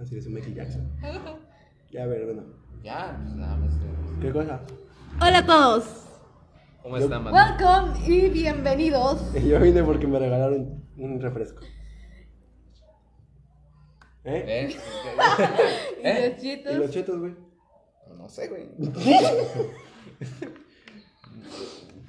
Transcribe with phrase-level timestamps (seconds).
[0.00, 0.90] Así es, Michael Jackson.
[1.90, 2.42] Ya, a ver, bueno.
[2.82, 3.72] Ya, pues nada más.
[3.74, 4.18] eh.
[4.20, 4.60] ¿Qué cosa?
[5.20, 5.84] Hola a todos.
[6.82, 7.32] ¿Cómo están, man?
[7.32, 9.32] Welcome y bienvenidos.
[9.44, 11.62] Yo vine porque me regalaron un refresco.
[14.24, 14.68] ¿Eh?
[14.68, 14.76] ¿Eh?
[16.42, 16.62] Y ¿Eh?
[16.64, 17.34] los ¿Y los chetos, güey?
[18.16, 18.68] No sé, güey.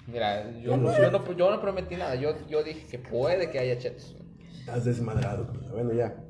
[0.07, 2.15] Mira, yo no, yo, no, yo no prometí nada.
[2.15, 4.15] Yo, yo dije que puede que haya chetos.
[4.59, 5.45] Estás desmadrado.
[5.47, 5.69] güey.
[5.71, 6.22] Bueno, ya.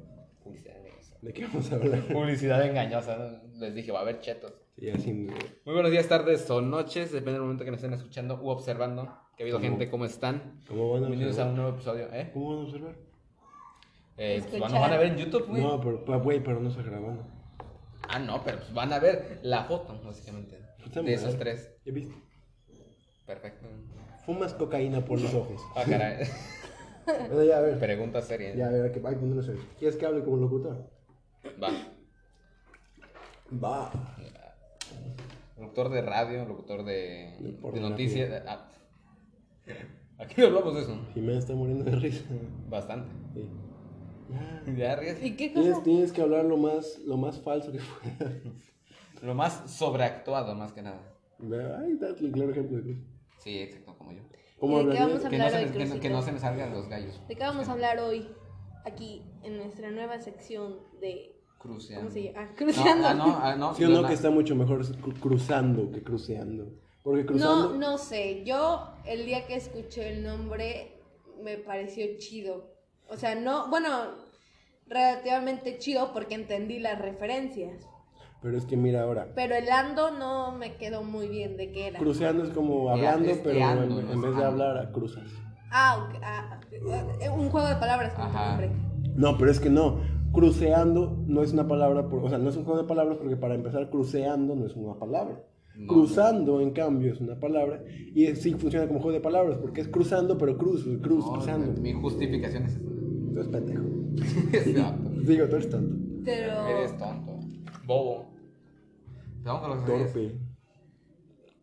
[1.24, 2.02] ¿De qué vamos a hablar?
[2.02, 3.18] Publicidad engañosa.
[3.18, 3.60] ¿no?
[3.60, 4.54] Les dije, va a haber chetos.
[4.78, 5.14] Sí, así.
[5.14, 9.06] Muy buenos días, tardes o noches, depende del momento que nos estén escuchando u observando.
[9.38, 9.70] Que ha habido ¿Cómo?
[9.70, 10.60] gente, ¿cómo están?
[10.68, 11.56] ¿Cómo van a Bienvenidos a un observar?
[11.56, 12.30] nuevo episodio, ¿eh?
[12.34, 12.96] ¿Cómo van a observar?
[14.18, 15.62] eh pues van, van a ver en YouTube, güey.
[15.64, 17.26] No, pero, pa- güey, pero no está grabando.
[18.10, 20.60] Ah, no, pero pues van a ver la foto, básicamente.
[20.94, 21.74] De esos tres.
[21.86, 22.14] ¿Ya viste?
[23.26, 23.66] Perfecto.
[24.26, 25.62] Fumas cocaína por los ojos.
[25.76, 26.28] Ah, caray.
[27.06, 27.78] Bueno, ya, a ver.
[27.80, 28.56] Pregunta seria.
[28.56, 29.56] Ya, a ver, que ay, no sé.
[29.78, 30.90] ¿Quieres que hable como locutor?
[31.62, 31.70] Va.
[33.64, 33.92] Va.
[35.60, 38.44] Locutor de radio, locutor de, De de noticias.
[38.48, 38.70] ah.
[40.20, 41.00] Aquí no hablamos de eso.
[41.14, 42.24] Jimena está muriendo de risa.
[42.70, 43.10] Bastante.
[43.34, 43.48] Sí.
[44.66, 44.74] Ya.
[44.74, 45.22] Ya ríes.
[45.22, 45.84] ¿Y qué Tienes, cosa?
[45.84, 48.34] tienes que hablar lo más, lo más falso que puedas.
[49.22, 51.00] Lo más sobreactuado, más que nada.
[51.40, 52.98] Ay, dale el claro ejemplo de Cruz.
[53.40, 54.22] Sí, exacto, como yo.
[54.60, 56.22] ¿Cómo ¿De qué vamos a Que no, hablar se, hoy, me- que, no- que no
[56.24, 57.22] se me salgan los gallos.
[57.28, 58.28] ¿De qué vamos a hablar hoy?
[58.86, 61.30] Aquí, en nuestra nueva sección de.
[61.58, 62.10] Cruceando.
[62.60, 63.10] ¿Cómo se llama?
[63.12, 63.74] Ah, No, ah, no, ah, no.
[63.76, 66.68] Sí o no, que está mucho mejor cru- cruzando que cruceando.
[67.04, 67.70] Porque cruzando.
[67.70, 68.44] No, no sé.
[68.46, 71.00] Yo, el día que escuché el nombre,
[71.42, 72.74] me pareció chido.
[73.08, 73.70] O sea, no.
[73.70, 73.90] Bueno,
[74.88, 77.88] relativamente chido porque entendí las referencias.
[78.42, 79.32] Pero es que mira ahora.
[79.34, 82.00] Pero el ando no me quedó muy bien de qué era.
[82.00, 84.64] Cruceando es como hablando, es pero en, en vez de ando.
[84.66, 85.30] hablar, cruzas.
[85.76, 88.72] Ah, ok, ah, ah, un juego de palabras como tu nombre.
[89.16, 90.00] No, pero es que no.
[90.32, 93.36] Cruceando no es una palabra, por- o sea, no es un juego de palabras porque
[93.36, 95.44] para empezar, cruceando no es una palabra.
[95.76, 95.88] No.
[95.88, 97.84] Cruzando, en cambio, es una palabra.
[98.14, 101.34] Y es- sí funciona como juego de palabras porque es cruzando, pero cruz, cruz, No,
[101.34, 101.82] cruzando.
[101.82, 102.90] Mi justificación es esta.
[102.90, 103.84] Tú eres pendejo.
[104.54, 105.10] Exacto.
[105.26, 105.96] Digo, tú eres tonto.
[106.24, 106.68] Pero.
[106.68, 107.32] Eres tonto.
[107.86, 108.28] Bobo.
[109.44, 110.14] Vamos con los groserías.
[110.14, 110.38] Torpe.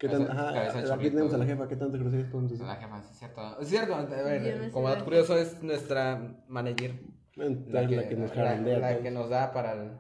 [0.01, 2.59] ¿Qué Cabeza- tan, ajá, cabeza aquí tenemos a la jefa, ¿qué tantas groserías podemos?
[2.61, 3.61] La jefa, sí, es cierto.
[3.61, 6.95] Es cierto, a ver, no como dato la curioso es nuestra manager.
[7.37, 8.79] La, la que nos la- jarandea.
[8.79, 9.03] la todo.
[9.03, 9.91] que nos da para el,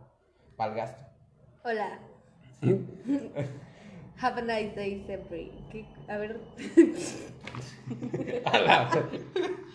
[0.57, 1.03] para el gasto.
[1.65, 1.99] Hola.
[4.23, 5.05] Have a nice day.
[5.71, 5.85] ¿Qué?
[6.09, 6.41] A ver.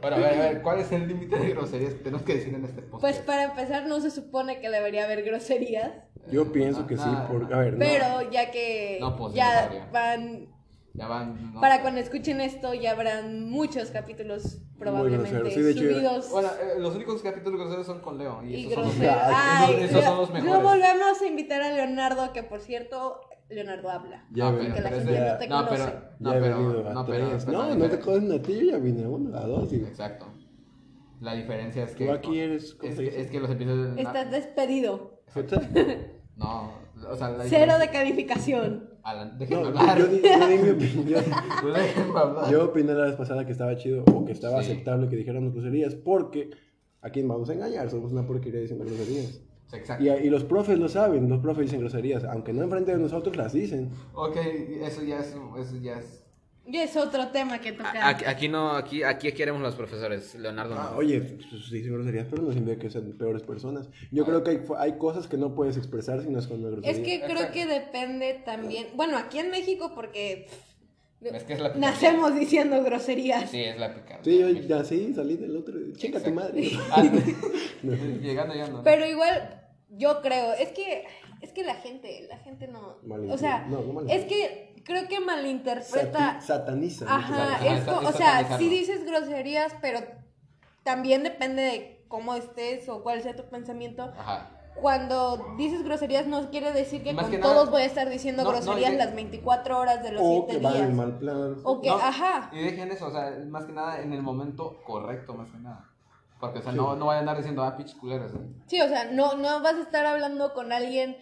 [0.00, 2.54] Bueno, a ver, a ver, ¿cuál es el límite de groserías que tenemos que decir
[2.54, 3.00] en este podcast?
[3.00, 5.92] Pues para empezar, no se supone que debería haber groserías.
[6.30, 7.56] Yo pienso No, que sí, no, por, no.
[7.56, 7.78] a ver, no.
[7.78, 10.48] Pero ya que No, pues, ya van.
[10.96, 11.54] Ya van.
[11.54, 11.60] ¿no?
[11.60, 15.50] Para cuando escuchen esto, ya habrán muchos capítulos probablemente.
[15.50, 16.30] Sí, subidos.
[16.30, 18.42] Bueno, eh, los únicos capítulos groseros son con Leo.
[18.44, 19.16] Y, y esos son los groseros.
[19.26, 19.36] mejores.
[19.42, 20.54] Ay, Esos- esos son los lo- mejores.
[20.54, 24.24] lo volvemos a invitar a Leonardo, que por cierto, Leonardo habla.
[24.32, 25.98] Ya no, ven, pero, que la gente de- no te no, pero, conoce.
[26.20, 26.58] no, ya pero,
[26.92, 27.44] no, pero, tres.
[27.44, 29.72] pero no, la no te cogen a ti, ya vine a uno, a dos.
[29.72, 29.76] Y...
[29.76, 30.26] Exacto.
[31.20, 32.06] La diferencia es que.
[32.06, 33.96] Tú aquí eres- ¿cómo Es, que, es que los episodios.
[33.98, 35.20] Estás despedido.
[36.36, 36.72] No,
[37.08, 38.90] o sea, la Cero de calificación.
[39.04, 39.98] Alan, déjenme No, hablar.
[39.98, 41.24] yo di, yo di mi opinión.
[41.62, 42.50] Hablar.
[42.50, 44.72] Yo opiné la vez pasada que estaba chido o que estaba Sí.
[44.72, 46.50] aceptable que dijeran groserías porque
[47.02, 49.40] a quién vamos a engañar, somos una porquería diciendo groserías.
[49.72, 50.04] Exacto.
[50.04, 53.36] Y, y los profes lo saben, los profes dicen groserías, aunque no enfrente de nosotros
[53.36, 53.90] las dicen.
[54.12, 55.34] Ok, eso ya es.
[55.58, 56.24] Eso ya es.
[56.66, 58.16] Y es otro tema que tocar.
[58.26, 60.74] Aquí, no, aquí, aquí queremos los profesores, Leonardo.
[60.78, 63.90] Ah, oye, pues, dicen groserías, pero no significa que sean peores personas.
[64.10, 66.70] Yo creo que hay, hay cosas que no puedes expresar si no es con una
[66.70, 66.90] grosería.
[66.90, 67.52] Es que creo Exacto.
[67.52, 68.86] que depende también.
[68.96, 70.46] Bueno, aquí en México, porque
[71.20, 71.90] Es que es la picardía.
[71.90, 73.48] nacemos diciendo groserías.
[73.50, 74.22] Sí, es la picardía.
[74.24, 75.74] Sí, yo ya sí, salí del otro.
[75.96, 76.70] Chica tu madre.
[76.92, 77.02] Ah,
[77.82, 78.78] Llegando, llegando.
[78.78, 78.84] ¿no?
[78.84, 81.06] Pero igual, yo creo, es que,
[81.40, 82.98] es que la gente, la gente no.
[83.30, 86.40] O sea, no, no malinter- es que creo que malinterpreta.
[86.40, 87.06] Sati- sataniza.
[87.08, 90.00] Ajá, Ajá, es es- co- es o sea, sí dices groserías, pero
[90.82, 94.02] también depende de cómo estés o cuál sea tu pensamiento.
[94.16, 94.50] Ajá.
[94.80, 98.08] Cuando dices groserías no quiere decir que Más con que nada- todos voy a estar
[98.08, 100.90] diciendo No, no, groserías las 24 horas de los O 7 que van días.
[100.92, 101.56] mal plan.
[101.64, 102.50] O que, No, ajá.
[102.52, 105.84] Y dejen eso, o sea, más que nada en el momento correcto, más que nada.
[106.40, 106.76] Porque, o sea, Sí.
[106.78, 108.32] no, no vayan a andar diciendo, ah, pinches culeros.
[108.34, 108.38] ¿eh?
[108.66, 111.16] Sí, o sea, no, no vas a estar hablando con alguien,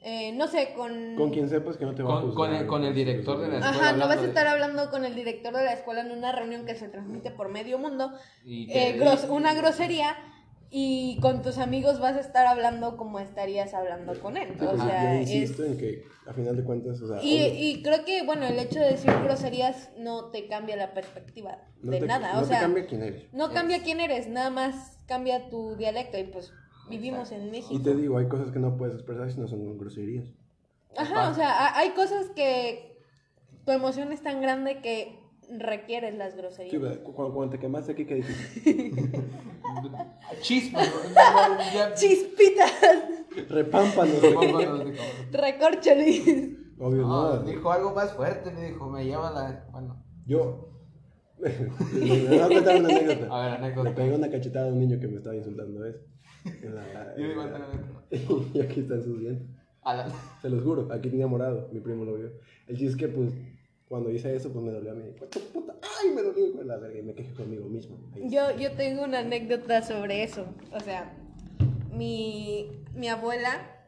[0.00, 1.16] eh, no sé, con...
[1.16, 2.48] Con quien sepas que no te va a Con, juzgar.
[2.50, 3.78] con el, con el director de la escuela.
[3.88, 6.32] Ajá, no vas a de- estar hablando con el director de la escuela en una
[6.32, 8.12] reunión que se transmite por medio mundo,
[8.44, 10.16] Y que- eh, gros- una grosería,
[10.74, 14.48] y con tus amigos vas a estar hablando como estarías hablando con él.
[14.54, 15.30] O pues, sea, yo es...
[15.30, 18.58] insisto en que a final de cuentas, o sea, Y, y creo que, bueno, el
[18.58, 22.32] hecho de decir groserías no te cambia la perspectiva no de te, nada.
[22.32, 23.32] no o te sea, cambia quién eres.
[23.34, 26.54] no cambia quién eres, nada más cambia tu dialecto y pues
[26.88, 27.82] vivimos en Y México.
[27.82, 30.24] te digo, hay cosas que no puedes expresar si no son groserías.
[30.96, 32.96] Ajá, o sea, ha- hay cosas que
[33.66, 36.98] tu emoción es tan grande que requieres las groserías.
[36.98, 38.70] cuando, cuando te quemaste aquí, ¿qué dijiste?
[41.74, 42.72] Ya- Chispitas,
[43.48, 44.20] Repámpanos.
[44.22, 44.40] Dijo,
[45.32, 46.56] recorcholis.
[46.78, 47.42] Obvio, no, no.
[47.44, 49.66] dijo algo más fuerte, me dijo, me lleva la.
[49.72, 50.68] Bueno, Yo.
[51.38, 53.26] Me voy a contar una anécdota.
[53.30, 53.94] a ver, Le anécdota.
[53.94, 55.96] pegué una cachetada a un niño que me estaba insultando, ¿ves?
[56.62, 59.48] En la- Yo la- y aquí están sus dientes.
[59.82, 60.08] A la-
[60.40, 62.30] Se los juro, aquí tenía morado, mi primo lo vio.
[62.68, 63.32] El chiste es que, pues,
[63.92, 65.04] cuando hice eso, pues me dolió a mí.
[65.52, 66.62] "Puta, ¡Ay, me dolió!
[66.64, 66.98] la verga!
[66.98, 67.98] Y me quejé conmigo mismo.
[68.24, 70.46] Yo, yo tengo una anécdota sobre eso.
[70.72, 71.12] O sea,
[71.94, 73.84] mi, mi abuela,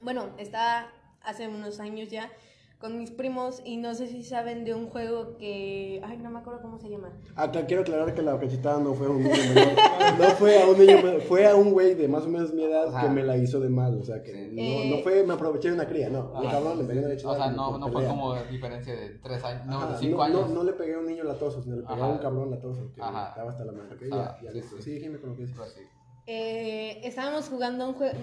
[0.00, 0.92] bueno, estaba
[1.22, 2.30] hace unos años ya
[2.78, 6.02] con mis primos y no sé si saben de un juego que...
[6.04, 7.10] Ay, no me acuerdo cómo se llama.
[7.34, 9.72] Acá quiero aclarar que la cachetada no fue a un niño menor.
[10.18, 12.64] No fue a un niño menor, fue a un güey de más o menos mi
[12.64, 13.06] edad Ajá.
[13.06, 13.98] que me la hizo de mal.
[13.98, 14.50] O sea, que Sí.
[14.54, 14.90] no, Eh.
[14.90, 16.30] no fue me aproveché de una cría, no.
[16.32, 16.50] Un Ajá.
[16.56, 17.32] cabrón le pegué una cachetada.
[17.34, 20.22] O sea, no, no fue como diferencia de 3 años, no, Ajá, de 5 no,
[20.22, 20.48] años.
[20.50, 22.92] No, no le pegué a un niño latoso, sino le pegué a un cabrón latoso
[22.94, 23.28] que Ajá.
[23.30, 23.94] estaba hasta la madre.
[23.96, 24.02] ¿ok?
[24.12, 24.76] Ah, ya, ya sí, listo.
[24.76, 24.82] sí.
[24.82, 25.50] Sí, dime con lo que es.
[25.52, 25.80] Pero sí.
[26.26, 28.14] Eh, estábamos jugando un juego...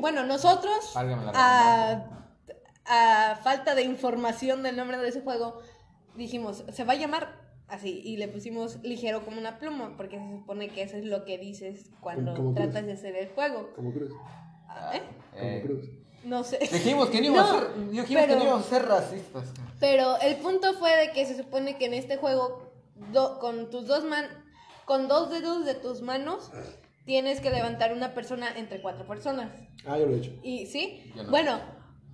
[0.00, 0.92] bueno, nosotros...
[0.94, 2.21] Válgame la a,
[2.86, 5.60] a falta de información del nombre de ese juego,
[6.16, 8.00] dijimos, se va a llamar así.
[8.04, 11.38] Y le pusimos ligero como una pluma, porque se supone que eso es lo que
[11.38, 13.70] dices cuando Como tratas de hacer el juego.
[13.74, 14.12] Como cruz.
[14.68, 15.02] Ah, ¿eh?
[15.32, 15.84] Como Eh, cruz.
[16.24, 16.58] No sé.
[16.60, 19.44] Dijimos que no íbamos No, a ser, dijimos pero- que no íbamos a ser racistas.
[19.80, 22.70] Pero el punto fue de que se supone que en este juego,
[23.12, 24.26] do- con tus dos man
[24.84, 26.50] con dos dedos de tus manos,
[27.06, 29.50] tienes que levantar una persona entre cuatro personas.
[29.86, 30.32] Ah, yo lo he hecho.
[30.42, 31.30] Y sí, no.
[31.30, 31.58] bueno,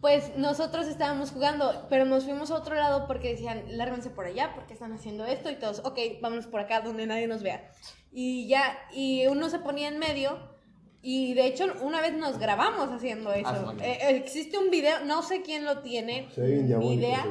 [0.00, 4.52] pues nosotros estábamos jugando, pero nos fuimos a otro lado porque decían, lárganse por allá,
[4.54, 7.70] porque están haciendo esto y todos, ok, vámonos por acá donde nadie nos vea.
[8.12, 10.56] Y ya, y uno se ponía en medio.
[11.00, 13.48] Y de hecho, una vez nos grabamos haciendo eso.
[13.48, 13.84] Ah, sí.
[13.84, 16.92] Eh, existe un video, no sé quién lo tiene, ni diabólico.
[16.94, 17.24] idea.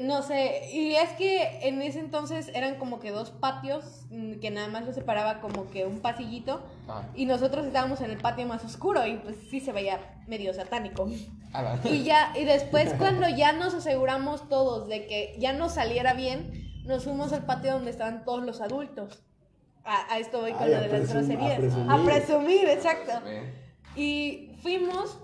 [0.00, 4.50] No sé, y es que en ese entonces eran como que dos patios mm, que
[4.50, 7.08] nada más los separaba como que un pasillito Ajá.
[7.14, 11.08] y nosotros estábamos en el patio más oscuro y pues sí se veía medio satánico.
[11.52, 15.74] A la- Y ya, y después cuando ya nos aseguramos todos de que ya nos
[15.74, 16.50] saliera bien,
[16.86, 19.22] nos fuimos al patio donde estaban todos los adultos.
[19.84, 21.58] A, a esto voy con Ay, lo de las presum- a groserías.
[21.58, 21.90] presumir.
[21.92, 23.12] A presumir, exacto.
[23.96, 25.18] Y fuimos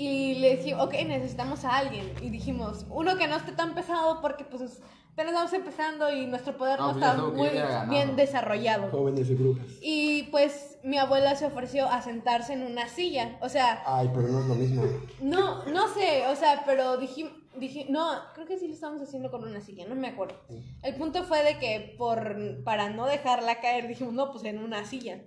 [0.00, 2.10] y le dijimos, ok, necesitamos a alguien.
[2.22, 4.80] Y dijimos, uno que no esté tan pesado porque pues
[5.12, 8.90] apenas vamos empezando y nuestro poder No, no, pues está muy bien desarrollado.
[8.90, 9.66] Jóvenes y brujas.
[9.82, 13.36] Y pues mi abuela se ofreció a sentarse en una silla.
[13.42, 14.84] O sea, Ay, pero no es lo mismo.
[15.20, 19.30] no, no sé, o sea, pero dijimos, dije, no, creo que sí lo estábamos haciendo
[19.30, 20.36] con una silla, no me acuerdo.
[20.82, 24.86] El punto fue de que por, para no dejarla caer, dijimos, no, pues en una
[24.86, 25.20] silla.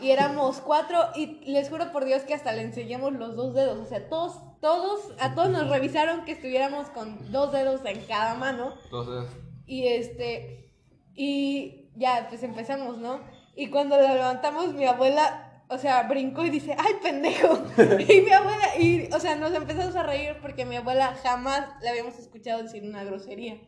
[0.00, 3.78] Y éramos cuatro, y les juro por Dios que hasta le enseñamos los dos dedos.
[3.78, 8.34] O sea, todos, todos, a todos nos revisaron que estuviéramos con dos dedos en cada
[8.34, 8.74] mano.
[8.84, 9.30] Entonces,
[9.66, 10.70] Y este,
[11.14, 13.20] y ya, pues empezamos, ¿no?
[13.56, 17.58] Y cuando lo levantamos, mi abuela, o sea, brincó y dice, ¡ay, pendejo!
[18.08, 21.88] Y mi abuela, y, o sea, nos empezamos a reír porque mi abuela jamás le
[21.88, 23.58] habíamos escuchado decir una grosería.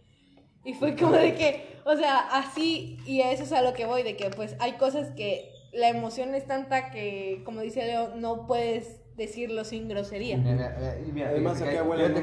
[0.62, 4.02] Y fue como de que, o sea, así, y eso es a lo que voy,
[4.02, 8.46] de que pues hay cosas que la emoción es tanta que, como dice Leo, no
[8.46, 10.36] puedes decirlo sin grosería.
[10.38, 12.22] mira, mira, y mira, Además, acá huele.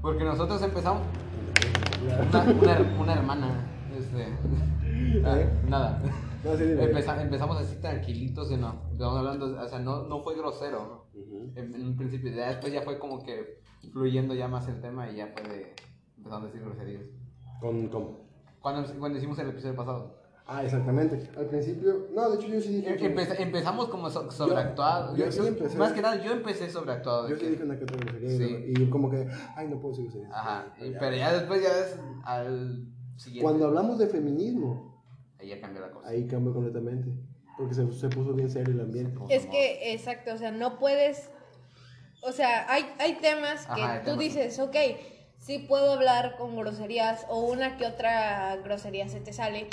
[0.00, 1.02] Porque nosotros empezamos.
[2.30, 3.66] Una, una, una hermana.
[3.96, 4.26] Este.
[5.24, 5.50] ah, ¿Eh?
[5.68, 6.00] Nada.
[6.44, 6.62] No, sí.
[6.64, 8.82] Empeza- empezamos así tranquilitos y no.
[8.92, 11.20] Estamos hablando, o sea, no, no fue grosero, ¿no?
[11.20, 11.52] Ujú.
[11.56, 13.60] En, en un principio, ya después ya fue como que
[13.92, 15.74] fluyendo ya más el tema y ya fue de.
[16.16, 17.02] Empezaron a decir groserías.
[17.60, 18.18] Con, con...
[18.60, 20.17] Cuando, cuando hicimos el episodio pasado.
[20.50, 21.28] Ah, exactamente.
[21.36, 22.08] Al principio...
[22.14, 22.88] No, de hecho yo sí dije...
[22.88, 25.14] Em- empe- empezamos como so- sobreactuado.
[25.14, 25.76] yo sí empecé.
[25.76, 27.28] Más que nada, yo empecé sobreactuado.
[27.28, 28.64] Yo sí que- dije una que otra grosería Sí.
[28.74, 29.28] y y como que...
[29.54, 30.32] Ay, no puedo decir groserías.
[30.34, 30.74] Ajá.
[30.80, 30.98] y- Ya.
[30.98, 32.86] pero ya después ya es al
[33.16, 33.42] siguiente.
[33.44, 35.04] Cuando hablamos de feminismo,
[35.38, 36.08] Ahí ya cambió la cosa.
[36.08, 37.10] ahí cambió completamente.
[37.58, 39.18] Porque se, se puso bien serio el ambiente.
[39.28, 41.28] Es que, exacto, o sea, no puedes,
[42.22, 44.18] o sea, hay, hay temas que Ajá, hay tú temas.
[44.20, 44.76] dices, ok,
[45.38, 49.66] sí puedo hablar con groserías o una que otra grosería se te sale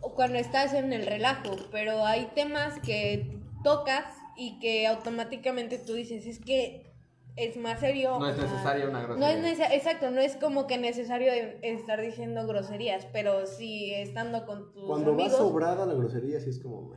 [0.00, 4.04] cuando estás en el relajo, pero hay temas que tocas
[4.36, 6.92] y que automáticamente tú dices, es que
[7.36, 8.18] es más serio.
[8.18, 9.50] No es necesaria una No grosería.
[9.52, 14.72] es nece- exacto, no es como que necesario estar diciendo groserías, pero sí estando con
[14.72, 15.36] tus Cuando va amigos.
[15.38, 16.92] sobrada la grosería, sí es como...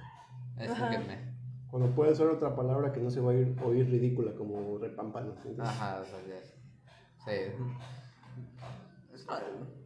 [0.58, 0.90] Es Ajá.
[0.92, 1.30] que me-
[1.70, 5.36] Cuando puede ser otra palabra que no se va a ir, oír ridícula, como repampano.
[5.60, 6.56] Ajá, o sea, ya es-
[7.26, 7.54] Sí.
[9.14, 9.36] Es- no,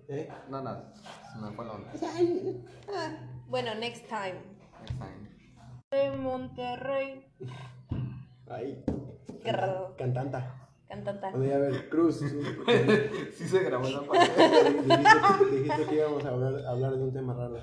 [0.08, 0.30] ¿eh?
[0.50, 0.94] no, nada.
[1.32, 1.92] Se me fue la onda.
[2.94, 3.12] Ah,
[3.48, 4.42] Bueno, next time.
[4.80, 5.30] Next time.
[5.92, 7.26] De Monterrey.
[8.50, 8.84] Ahí.
[9.44, 9.96] Qué raro.
[9.98, 10.70] Cantanta.
[10.88, 11.32] Cantanta.
[11.32, 12.20] Bueno, ya a ver, Cruz.
[13.34, 14.32] Sí se grabó esa parte.
[14.82, 17.62] dijiste, dijiste que íbamos a hablar, a hablar de un tema raro.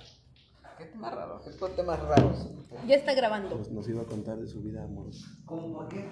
[0.81, 1.43] ¿Qué tema raro?
[1.45, 2.49] ¿Qué temas raros?
[2.87, 3.55] Ya está grabando.
[3.55, 5.27] Nos, nos iba a contar de su vida amorosa.
[5.45, 6.09] ¿Cómo por qué?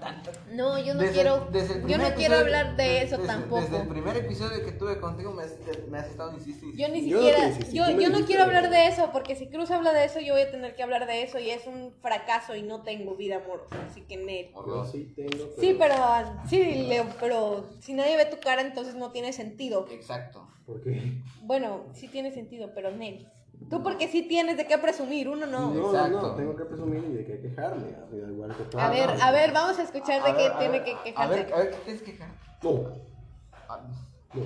[0.00, 0.32] Tanto.
[0.52, 1.48] No, yo no Desde- quiero.
[1.52, 3.60] desde yo no quiero hablar de eso desde- tampoco.
[3.62, 5.54] Desde el primer episodio que tuve contigo me has,
[5.88, 6.76] me has estado insistiendo.
[6.76, 9.36] Yo ni Yo no siquiera, yo, tú me yo no quiero hablar de eso, porque
[9.36, 11.66] si Cruz habla de eso, yo voy a tener que hablar de eso y es
[11.68, 14.50] un fracaso y no tengo vida amorosa, así que Nel.
[14.50, 15.50] Por Yo sí tengo.
[15.60, 15.94] Sí, pero
[16.48, 19.86] sí, Leo, pero si nadie ve tu cara, entonces no tiene sentido.
[19.90, 20.48] Exacto.
[20.66, 21.20] ¿Por qué?
[21.42, 23.28] Bueno, sí tiene sentido, pero Nel.
[23.70, 25.70] Tú porque sí tienes de qué presumir, uno no.
[25.72, 26.22] No, no, Exacto.
[26.22, 27.88] no, tengo que presumir y de qué quejarme.
[28.12, 28.78] Igual que.
[28.80, 30.92] A ver, a ver, vamos a escuchar de A qué ver, a tiene ver, que
[30.92, 31.34] A quejarse.
[31.34, 32.28] ver, a ver, ¿qué tienes que quejar?
[32.62, 32.92] No,
[33.68, 33.80] Ah,
[34.34, 34.42] no.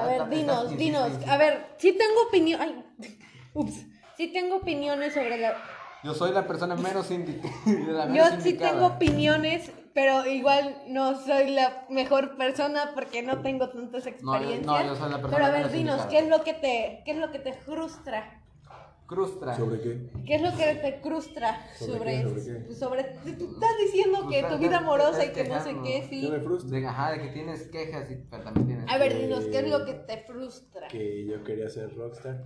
[0.00, 1.10] A ver, dinos, dinos.
[1.28, 2.60] A ver, sí tengo opinión.
[2.60, 2.84] Ay,
[3.54, 3.86] ups.
[4.16, 5.54] Sí tengo opiniones sobre la.
[6.02, 8.12] Yo soy la persona menos indicada.
[8.14, 14.04] Yo sí tengo opiniones, pero igual no soy la mejor persona porque no tengo tantas
[14.04, 14.66] No, yo- experiencias.
[14.66, 16.08] no, yo soy la persona pero a ver, menos dinos, indicada.
[16.10, 18.40] ¿qué es lo que te, qué es lo que te frustra?
[19.14, 19.56] Crustra.
[19.56, 20.10] ¿Sobre qué?
[20.26, 22.74] ¿Qué es lo que te frustra ¿Sobre sobre qué?
[22.74, 23.04] ¿Sobre sobre,
[23.38, 26.28] tú estás diciendo que tu vida amorosa y que no sé qué, ¿Qué sí.
[26.30, 26.78] me frustra?
[26.80, 28.84] De, ajá, de que tienes quejas, y, pero también tienes.
[28.90, 30.88] A ver, Eh, dinos, ¿qué es lo que te frustra?
[30.88, 32.44] Que yo quería ser rockstar.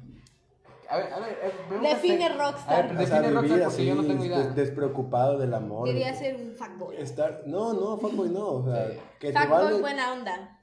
[0.90, 1.38] A ver, a ver.
[1.42, 2.72] eh, Define rockstar.
[2.74, 4.38] A ver, O sea, define rockstar porque yo no tengo idea.
[4.38, 5.86] des- despreocupado del amor.
[5.86, 6.96] Quería ser un fuckboy.
[6.96, 8.98] Estar, no, no, fuckboy no, o sea, Sí.
[9.20, 9.80] que te Fuckboy vale.
[9.80, 10.60] buena onda.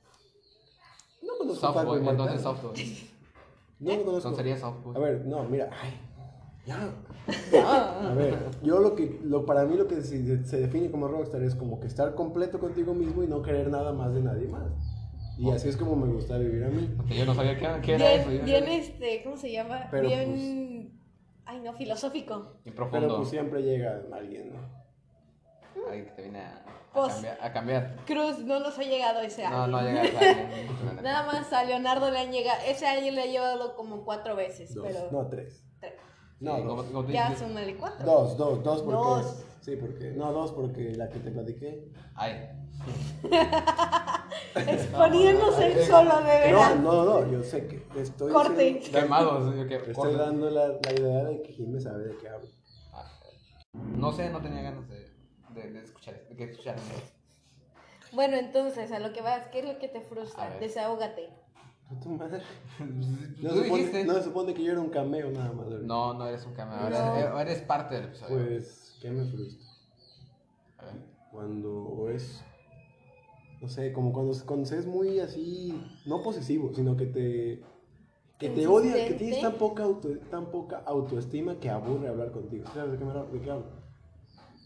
[1.21, 3.14] No fuckboy Softboy, entonces softboy.
[3.79, 4.35] No lo conozco.
[4.35, 4.57] Sería.
[4.95, 5.93] A ver, no, mira, ay,
[6.65, 6.93] ya.
[8.09, 11.41] A ver, yo lo que, lo, para mí lo que se, se define como rockstar
[11.43, 14.63] es como que estar completo contigo mismo y no querer nada más de nadie más.
[15.37, 16.89] Y así es como me gusta vivir a mí.
[16.95, 18.29] Porque yo no sabía qué, qué era eso.
[18.29, 19.87] Bien, yo- bien este, ¿cómo se llama?
[19.91, 20.91] Pero, bien,
[21.45, 22.53] ay no, filosófico.
[22.63, 23.17] Y Pero profundo.
[23.17, 24.84] pues siempre llega alguien, ¿no?
[25.87, 27.37] Alguien que te viene a, a Pues- cambiar.
[27.41, 27.95] A cambiar.
[28.05, 29.67] Cruz no nos ha llegado ese No, año.
[29.67, 30.69] no llega a alguien.
[31.03, 34.73] Nada más a Leonardo le han llegado, ese año le ha llevado como cuatro veces,
[34.73, 35.63] Dos, pero no tres.
[35.79, 35.93] tres.
[36.39, 36.85] No, Sí, como- dos.
[36.91, 38.05] como te ya súmale cuatro.
[38.05, 38.93] Dos, dos, dos porque.
[38.97, 39.45] Dos.
[39.61, 40.11] Sí, porque.
[40.11, 41.91] No, dos porque la que te platiqué.
[42.15, 42.49] Ay.
[44.55, 46.75] Exponiéndose No, él solo, de No, verdad.
[46.75, 48.31] no, no, yo sé que estoy.
[48.31, 48.63] Corte.
[48.63, 49.55] diciendo- Quemados.
[49.55, 50.15] yo que- Estoy corte.
[50.17, 52.47] dando la, la idea de que Jimmy sabe de qué hablo.
[52.93, 53.11] Ah,
[53.73, 55.04] No sé, no tenía ganas de,
[55.55, 56.61] de, de escuchar, de que eso.
[58.11, 60.57] Bueno, entonces, a lo que vas, ¿qué es lo que te frustra?
[60.59, 61.29] Desahógate.
[61.89, 62.41] ¿A tu madre?
[62.77, 64.05] Tú No se, supone, dijiste.
[64.05, 65.69] no se supone que yo era un cameo nada más.
[65.69, 65.85] ¿verdad?
[65.85, 66.89] No, no eres un cameo.
[66.89, 67.15] No.
[67.15, 68.45] Eres, eres parte del episodio.
[68.45, 69.67] Pues, ¿qué me frustra?
[70.79, 70.95] A ver.
[71.31, 72.43] Cuando es.
[73.61, 75.79] No sé, como cuando, cuando se es muy así.
[76.05, 77.63] No posesivo, sino que te.
[78.39, 82.65] Que te odia, que tienes tan poca, auto, tan poca autoestima que aburre hablar contigo.
[82.73, 83.84] ¿Sabes de qué, me, de qué hablo?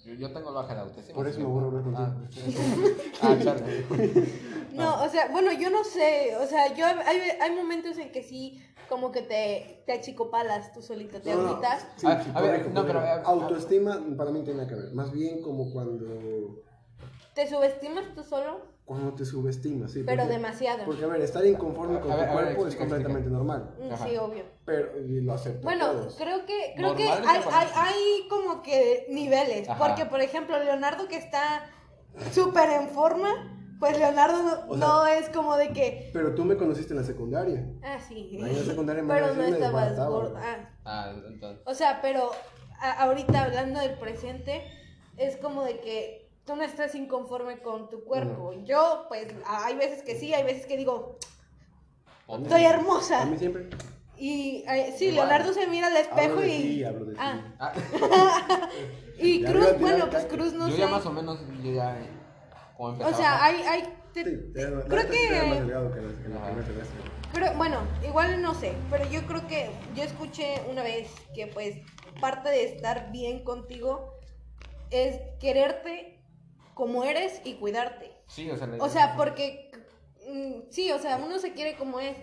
[0.09, 1.15] Yo, yo tengo baja de autoestima.
[1.15, 2.73] Por eso me aburro hablar Ah, contigo.
[3.21, 3.85] Ah, chale.
[4.73, 8.23] No, o sea, bueno, yo no sé, o sea, yo hay, hay momentos en que
[8.23, 11.59] sí, como que te, te achicopalas tú solito, te No,
[11.97, 14.93] sí, A- sí, a ver, no, pero, a- Autoestima para mí tiene que ver.
[14.93, 16.63] Más bien como cuando.
[17.35, 18.61] ¿Te subestimas tú solo?
[18.89, 20.01] Cuando te subestimas, sí.
[20.03, 20.83] Pero porque- demasiado.
[20.83, 23.75] Porque, a ver, estar inconforme con A tu ver, cuerpo es explica, completamente normal.
[23.79, 24.07] Mm, Ajá.
[24.07, 24.43] Sí, obvio.
[24.65, 25.61] Pero y lo acepto.
[25.61, 26.15] Bueno, todos.
[26.15, 29.69] creo que, creo que hay, ¿te hay, hay como que niveles.
[29.69, 29.77] Ajá.
[29.87, 31.69] Porque, por ejemplo, Leonardo que está
[32.31, 33.29] súper en forma,
[33.79, 36.09] pues Leonardo no, O sea- no es como de que.
[36.11, 37.63] Pero tú me conociste en la secundaria.
[37.83, 38.39] Ah, sí.
[38.43, 40.41] Ahí en la secundaria me Pero no me estabas gorda.
[40.43, 40.69] Ah.
[40.83, 41.61] Ah, entonces.
[41.67, 42.31] O sea, pero
[42.79, 44.63] a- ahorita hablando del presente,
[45.15, 46.18] es como de que
[46.49, 48.53] tú no estás inconforme con tu cuerpo.
[48.65, 51.19] Yo, pues, hay veces que sí, hay veces que digo,
[52.49, 53.21] soy hermosa.
[53.21, 53.69] A mí siempre.
[54.17, 55.29] Y eh, sí, Igual.
[55.29, 56.61] Leonardo se mira al espejo Hablo de y.
[56.61, 57.19] ti, hablo de ti.
[57.21, 57.73] Ah, Ah,
[59.19, 60.25] y Ya Cruz, bueno, pues.
[60.25, 60.79] Cruz no yo sé.
[60.81, 61.95] ya más o menos, yo ya.
[61.99, 62.09] eh.
[62.79, 65.27] O sea, hay, hay, te- Sí, te- creo te que,
[67.31, 71.75] creo- bueno, igual no sé, pero yo creo que yo escuché una vez que pues
[72.19, 74.15] parte de estar bien contigo
[74.89, 76.18] es quererte
[76.79, 78.09] como eres y cuidarte.
[78.27, 78.69] Sí, o sea.
[78.79, 79.69] O sea, porque
[80.29, 82.15] mm, sí, o sea, uno se quiere como es,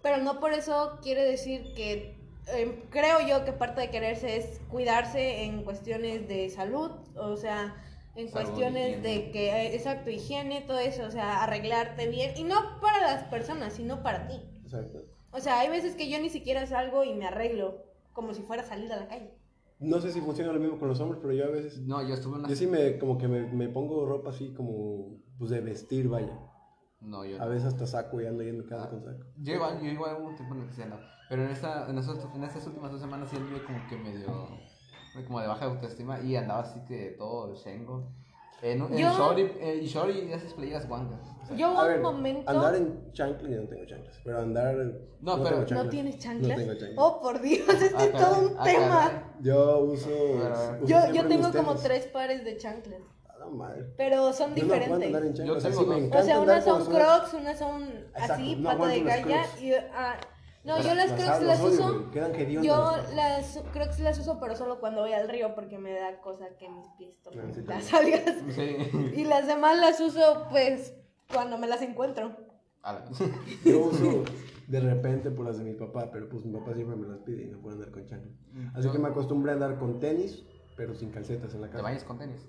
[0.00, 4.62] pero no por eso quiere decir que eh, creo yo que parte de quererse es
[4.70, 7.76] cuidarse en cuestiones de salud, o sea,
[8.16, 9.08] en Salud, cuestiones higiene.
[9.08, 13.24] de que eh, exacto, higiene, todo eso, o sea, arreglarte bien y no para las
[13.24, 14.40] personas, sino para ti.
[14.64, 15.04] Exacto.
[15.32, 17.84] O sea, hay veces que yo ni siquiera salgo y me arreglo
[18.14, 19.34] como si fuera a salir a la calle.
[19.80, 21.78] No sé si funciona lo mismo con los hombres, pero yo a veces.
[21.80, 22.48] No, yo estuve en una.
[22.48, 26.38] Yo sí me, como que me, me pongo ropa así como, pues de vestir, vaya.
[27.00, 27.40] No, yo.
[27.40, 29.24] A veces hasta saco y ando en mi casa con saco.
[29.36, 30.96] Yo igual, yo igual hubo un tiempo en el que no.
[31.28, 34.48] Pero en, esta, en, esos- en estas últimas dos semanas sí anduve como que medio.
[35.26, 38.10] como de baja autoestima y andaba así que todo shengo.
[38.62, 41.20] En, en Yo- short y, eh, y short y esas playeras guangas.
[41.42, 42.50] O sea, Yo hubo un momento.
[42.50, 44.76] andar en chanclas, yo no tengo chanclas, pero andar...
[45.20, 45.90] No, tengo pero- ¿No chanclas.
[45.90, 46.58] tienes chanclas?
[46.58, 46.98] No tengo chanclas.
[46.98, 49.32] Oh, por Dios, este es todo un ah, tema.
[49.40, 50.10] Yo uso...
[50.84, 51.82] Yo, yo tengo como tenis.
[51.82, 53.00] tres pares de chanclas.
[53.50, 53.86] Madre.
[53.96, 55.38] Pero son Yo no diferentes.
[55.38, 58.56] en Yo chanclas, o sea, tengo o sea, unas son crocs, unas son Exacto, así,
[58.56, 59.46] no pata de galla.
[59.58, 60.16] Y, ah,
[60.68, 62.10] no, Las- yo las las crocs las odio, uso.
[62.12, 62.32] quedan
[62.62, 63.14] Yo las Crocs.
[63.14, 66.68] las crocs las uso, pero solo cuando voy al río porque me da cosa que
[66.68, 68.22] mis pies Ah, toquen sí, las algas.
[68.50, 68.76] Sí.
[69.16, 70.94] Y las demás las uso, pues,
[71.32, 72.36] cuando me las encuentro.
[73.64, 74.24] Yo uso
[74.68, 77.42] de repente por las de mi papá, pero pues mi papá siempre me las pide
[77.42, 78.34] y no puedo andar con chanclas.
[78.74, 80.44] Así Yo- que me acostumbré a andar con tenis,
[80.76, 81.82] pero sin calcetas en la ¿Te casa.
[81.82, 82.46] bañas con tenis?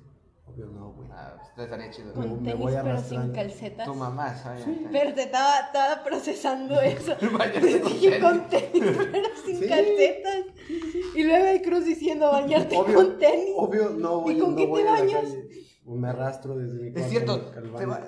[0.53, 1.10] Obvio no, güey.
[1.12, 2.08] Ah, pues te estaría chido.
[2.08, 3.86] Me- Con me tenis, voy pero sin calcetas.
[3.86, 4.65] Tu mamá, ¿sabes?
[4.91, 7.15] Pero te estaba, estaba procesando eso.
[7.20, 9.68] Con Dije con tenis, pero sin Sí.
[9.68, 10.46] calcetas.
[11.15, 13.53] Y luego hay Cruz diciendo bañarte Obvio, con tenis.
[13.58, 15.25] obvio no voy, ¿Y con no qué voy te bañas?
[15.86, 17.39] Me arrastro desde mi cuarto Es cierto,
[17.77, 18.01] te va...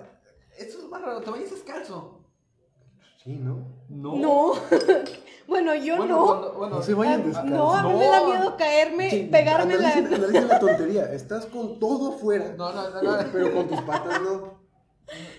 [0.58, 2.24] Esto es más raro, te bañas descalzo.
[3.24, 3.86] Sí, ¿no?
[3.90, 4.16] No.
[4.16, 4.54] No.
[5.52, 6.26] bueno, yo Bueno, no.
[6.26, 7.52] cuando- bueno, No se vayan descalzos.
[7.52, 9.92] No, a mí me da miedo caerme, Sí, pegarme la.
[10.60, 11.12] tontería.
[11.14, 13.18] Estás con todo fuera, No, no, no, no.
[13.34, 14.62] pero con tus patas no.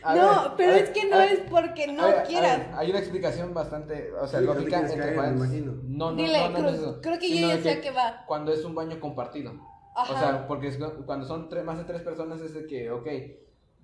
[0.02, 2.58] A no, ver, pero ver, es que no ver, es porque no quieras.
[2.58, 5.72] ver, hay una explicación bastante, o sea, Sí, no lógica entre caer, cuál- me imagino.
[5.84, 7.90] No, no, Dile, no, no, no es eso, creo que yo ya sé a qué
[7.90, 8.24] va.
[8.26, 9.52] Cuando es un baño compartido.
[9.96, 10.12] Ajá.
[10.12, 12.90] O sea, porque es que cuando son tres, más de tres personas es de que,
[12.90, 13.06] ok,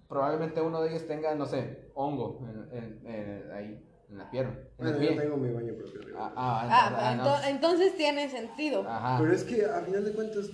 [0.09, 4.53] probablemente uno de ellos tenga, no sé, hongo en, en- en- ahí, en la pierna,
[4.53, 5.15] en Bueno, pie.
[5.15, 6.01] yo tengo mi baño propio.
[6.19, 7.37] Ah, ah, Ah, ah, pero no.
[7.37, 8.85] ento- entonces tiene sentido.
[8.89, 9.19] Ajá.
[9.21, 10.47] Pero es que a final de cuentas,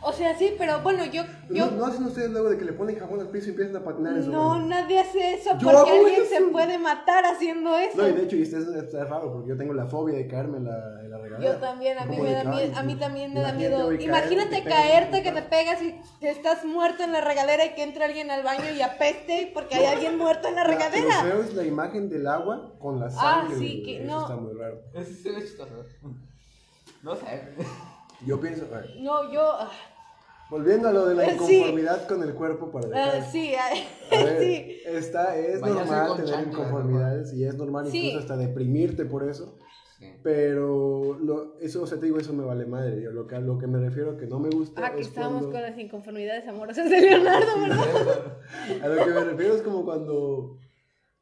[0.00, 1.24] O sea, sí, pero bueno, yo.
[1.50, 3.76] yo ¿no, no hacen ustedes luego de que le ponen jabón al piso y empiezan
[3.76, 6.34] a patinar en su no, nadie hace eso Yo porque alguien eso.
[6.36, 7.96] se puede matar haciendo eso.
[7.96, 10.58] No, y de hecho, y esto es, raro porque yo tengo la fobia de caerme
[10.58, 11.52] en la, en la regadera.
[11.52, 13.92] Yo también, a mí me da miedo, a mí también me da imagínate, miedo.
[13.92, 15.82] Imagínate caerte, te que te pegas.
[15.82, 19.50] y que estás muerto en la regadera y que entre alguien al baño y apeste
[19.52, 21.22] porque hay alguien muerto en la La- Lo regadera.
[21.22, 23.56] feo es la imagen del agua con la Ah, sangre.
[23.58, 23.82] sí, güey.
[23.82, 24.20] que Eso no.
[24.22, 24.80] está muy raro.
[24.94, 25.74] Eso se ve chistoso.
[27.02, 27.42] No sé.
[28.26, 28.66] Yo pienso,
[29.00, 29.42] No, yo.
[29.52, 29.70] ah,
[30.50, 31.30] volviendo a lo de la Sí.
[31.56, 33.30] inconformidad con el cuerpo para ah, dejar.
[33.30, 33.68] sí, ah,
[34.10, 34.76] A ver, sí.
[34.86, 37.98] esta es normal tener inconformidades y es normal Sí.
[37.98, 39.56] incluso hasta deprimirte por eso.
[39.98, 40.06] Sí.
[40.22, 43.02] Pero lo, eso, o sea, te digo, eso me vale madre.
[43.02, 45.08] Yo, lo, que, a lo que me refiero que no me gusta Ah, que es
[45.08, 45.58] estábamos cuando...
[45.58, 48.36] con las inconformidades amorosas de Leonardo, ¿verdad?
[48.82, 50.56] A lo que me refiero es como cuando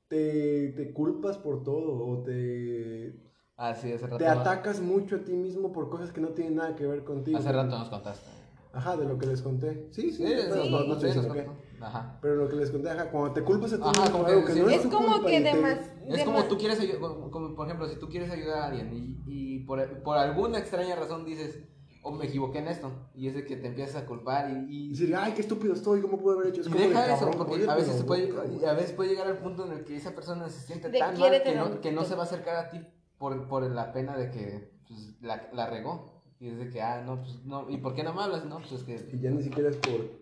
[0.09, 3.15] te, te culpas por todo o te,
[3.59, 4.19] Ah, sí, hace rato.
[4.19, 7.39] te atacas mucho a ti mismo por cosas que no tienen nada que ver contigo.
[7.39, 8.29] Hace rato nos contaste.
[8.73, 9.89] Ajá, de lo que les conté.
[9.91, 11.47] Sí, sí, Sí, pero sí, no, sí, qué.
[11.81, 12.19] Ajá.
[12.21, 14.27] Pero lo que les conté, ajá, cuando te culpas a ti Ajá, mismo como por
[14.27, 14.61] que algo que sí.
[14.61, 17.97] no es como que demas- Es como tú quieres ayudar, como, como, por ejemplo, si
[17.99, 21.59] tú quieres ayudar a alguien y, y por, por alguna extraña razón dices,
[22.03, 24.91] oh, me equivoqué en esto, y es de que te empiezas a culpar y, Y
[24.91, 26.71] decir, ay, qué estúpido estoy, ¿cómo pude haber hecho y eso?
[26.71, 29.65] De deja eso, cabrón, porque oye, a veces, puede, a veces puede llegar al punto
[29.65, 32.15] en el que esa persona se siente De tan mal que no, que no se
[32.15, 32.81] va a acercar a ti
[33.19, 36.23] por, por la pena de que pues, la, la regó.
[36.39, 38.45] Y es de que, ah, no, pues no, ¿y por qué no me hablas?
[38.45, 40.19] No, pues es que Y ya ni siquiera es por.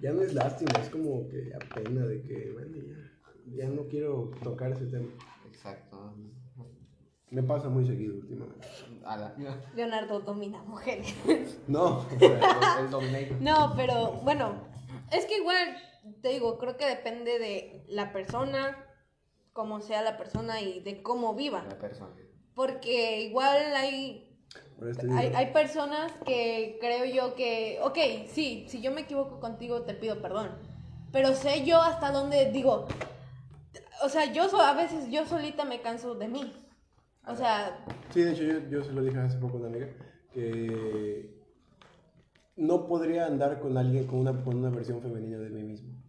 [0.00, 3.86] Ya no es lástima, es como que ya pena de que, bueno, ya, ya no
[3.88, 5.08] quiero tocar ese tema.
[5.46, 6.14] Exacto.
[7.30, 8.66] Me pasa muy seguido últimamente.
[9.74, 11.14] Leonardo domina mujeres.
[11.66, 12.04] No,
[12.80, 13.40] el dominator.
[13.40, 14.64] No, pero bueno,
[15.10, 15.76] es que igual,
[16.20, 18.81] te digo, creo que depende de la persona,
[19.52, 21.64] cómo sea la persona y de cómo viva.
[21.68, 22.12] La persona.
[22.54, 24.28] Porque igual hay,
[25.10, 29.94] hay, hay personas que creo yo que, ok, sí, si yo me equivoco contigo te
[29.94, 30.50] pido perdón,
[31.12, 32.86] pero sé yo hasta dónde digo,
[34.02, 36.52] o sea, yo so- a veces yo solita me canso de mí.
[37.26, 39.88] O sea, Sí, de hecho, yo, yo se lo dije hace poco a una amiga
[40.34, 41.30] que
[42.56, 46.01] no podría andar con alguien con una, con una versión femenina de mí mismo.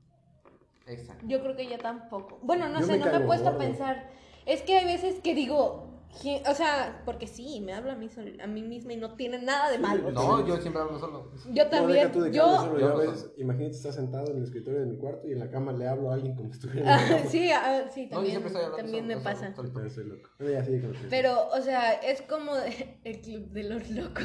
[0.87, 1.25] Exacto.
[1.27, 2.39] Yo creo que yo tampoco.
[2.41, 4.09] Bueno, no Yo sé, me no me he puesto a pensar.
[4.45, 8.09] Es que hay veces que digo, ¿quién- o sea, porque sí, me hablo a mí,
[8.09, 10.11] sol- a mí misma y no tiene nada de malo.
[10.11, 11.31] No, yo siempre hablo solo.
[11.51, 14.81] Yo también, yo, solo, yo yo a no veces, imagínate, estás sentado en el escritorio
[14.81, 16.87] de mi cuarto y en la cama le hablo a alguien como si estuviera en
[16.89, 17.29] Ah, la cama.
[17.29, 18.43] sí, ah, sí, No, yo también,
[18.75, 19.55] también solo, me solo, pasa.
[19.55, 19.71] solo.
[19.73, 20.29] Pero loco.
[20.39, 20.65] Ya,
[21.09, 24.23] Pero, o sea, es como de- el club de los locos.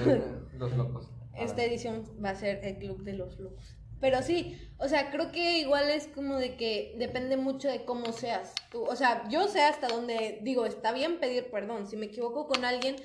[0.59, 1.13] Los locos.
[1.37, 3.78] Esta edición va a ser el club de los locos.
[4.01, 8.13] Pero sí, o sea, creo que igual es como de que depende mucho de cómo
[8.13, 8.85] seas tú.
[8.85, 11.87] O sea, yo sé hasta donde digo, está bien pedir perdón.
[11.89, 12.97] Si me equivoco con alguien,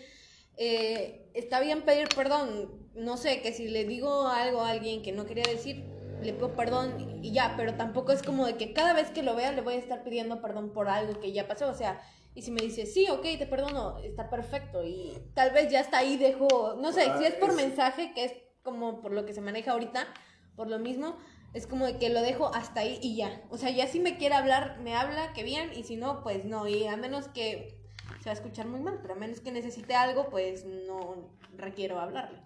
[0.58, 2.90] eh, está bien pedir perdón.
[2.96, 6.56] No sé, que si le digo algo a alguien que no quería decir, le pido
[6.56, 7.56] perdón y ya.
[7.58, 10.04] Pero tampoco es como de que cada vez que lo vea le voy a estar
[10.04, 11.70] pidiendo perdón por algo que ya pasó.
[11.70, 12.02] O sea,
[12.36, 14.84] Y si me dice, sí, ok, te perdono, está perfecto.
[14.84, 18.26] Y tal vez ya está ahí, dejo, no sé, si es por Es- mensaje, que
[18.26, 20.08] es como por lo que se maneja ahorita,
[20.56, 21.16] por lo mismo,
[21.54, 23.42] es como de que lo dejo hasta ahí y ya.
[23.50, 26.46] O sea, ya si me quiere hablar, me habla, que bien, y si no, pues
[26.46, 26.68] no.
[26.68, 27.78] Y a menos que
[28.20, 32.00] se va a escuchar muy mal, pero a menos que necesite algo, pues no requiero
[32.00, 32.40] hablarle.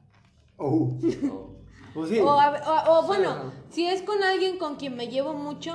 [0.58, 0.92] Oh.
[1.96, 2.20] O- sí.
[2.20, 5.74] O, a- o- o, Sí, bueno, si es con alguien con quien me llevo mucho,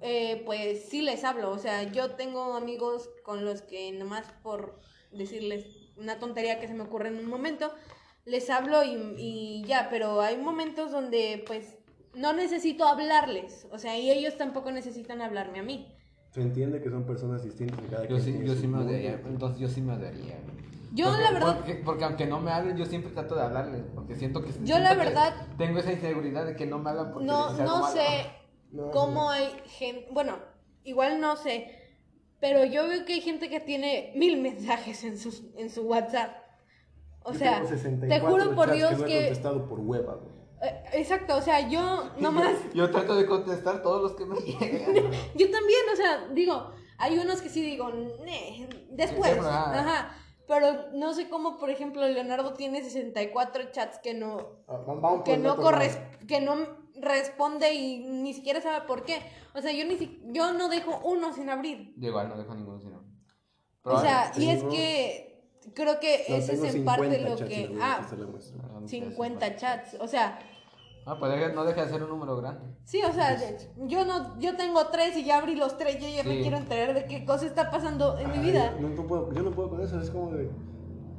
[0.00, 1.50] eh, pues sí les hablo.
[1.50, 4.78] O sea, yo tengo amigos con los que nomás por
[5.10, 5.66] decirles
[5.98, 7.70] una tontería que se me ocurre en un momento,
[8.24, 11.76] les hablo y, y ya, pero hay momentos donde pues
[12.14, 13.66] no necesito hablarles.
[13.70, 15.88] O sea, y ellos tampoco necesitan hablarme a mí.
[16.30, 17.78] Se entiende que son personas distintas.
[17.84, 19.20] y Cada Yo quien sí, yo sí me odiaría.
[19.26, 20.38] Entonces yo sí me odiaría.
[20.94, 23.82] Yo, Porque- la verdad- Porque, porque aunque no me hablen, yo siempre trato de hablarles.
[23.94, 24.48] Porque siento que.
[24.50, 27.86] Yo, siento la verdad- Tengo esa inseguridad de que no me hablan porque No, no
[27.88, 28.30] sé
[28.72, 30.38] No, cómo hay gente, bueno,
[30.84, 31.78] igual no sé,
[32.40, 36.36] pero yo veo que hay gente que tiene mil mensajes en, sus, en su WhatsApp.
[37.24, 39.18] O Yo sea, te 64 juro por Dios que no he que...
[39.26, 40.32] contestado por hueva, güey.
[40.62, 42.54] eh, exacto, o sea, yo nomás...
[42.74, 44.94] Yo trato de contestar todos los que me llegan.
[45.34, 47.90] Yo también, o sea, digo, hay unos que sí digo,
[48.24, 49.72] "Nee, después, ah.
[49.78, 50.16] ajá.
[50.48, 55.56] Pero no sé cómo, por ejemplo, Leonardo tiene 64 chats que no, Ah, que no
[55.56, 56.56] corres, que no
[57.00, 59.18] responde y ni siquiera sabe por qué.
[59.54, 61.94] O sea, yo ni si- yo no dejo uno sin abrir.
[61.96, 63.02] Yo igual no dejo ninguno sino.
[63.84, 65.31] O sea, y es que
[65.74, 68.58] creo que No, ese es en parte 50 lo que ah, se lo muestro.
[68.86, 70.38] 50 chats, o sea,
[71.04, 72.60] Ah, pues deja- no deja de ser un número grande.
[72.84, 73.36] sí, o sea,
[73.88, 76.94] yo no yo tengo tres y ya abrí los tres, yo ya me quiero enterar
[76.94, 78.76] de qué cosa está pasando en mi vida.
[78.80, 80.48] No, no puedo, yo no puedo con eso, es como de.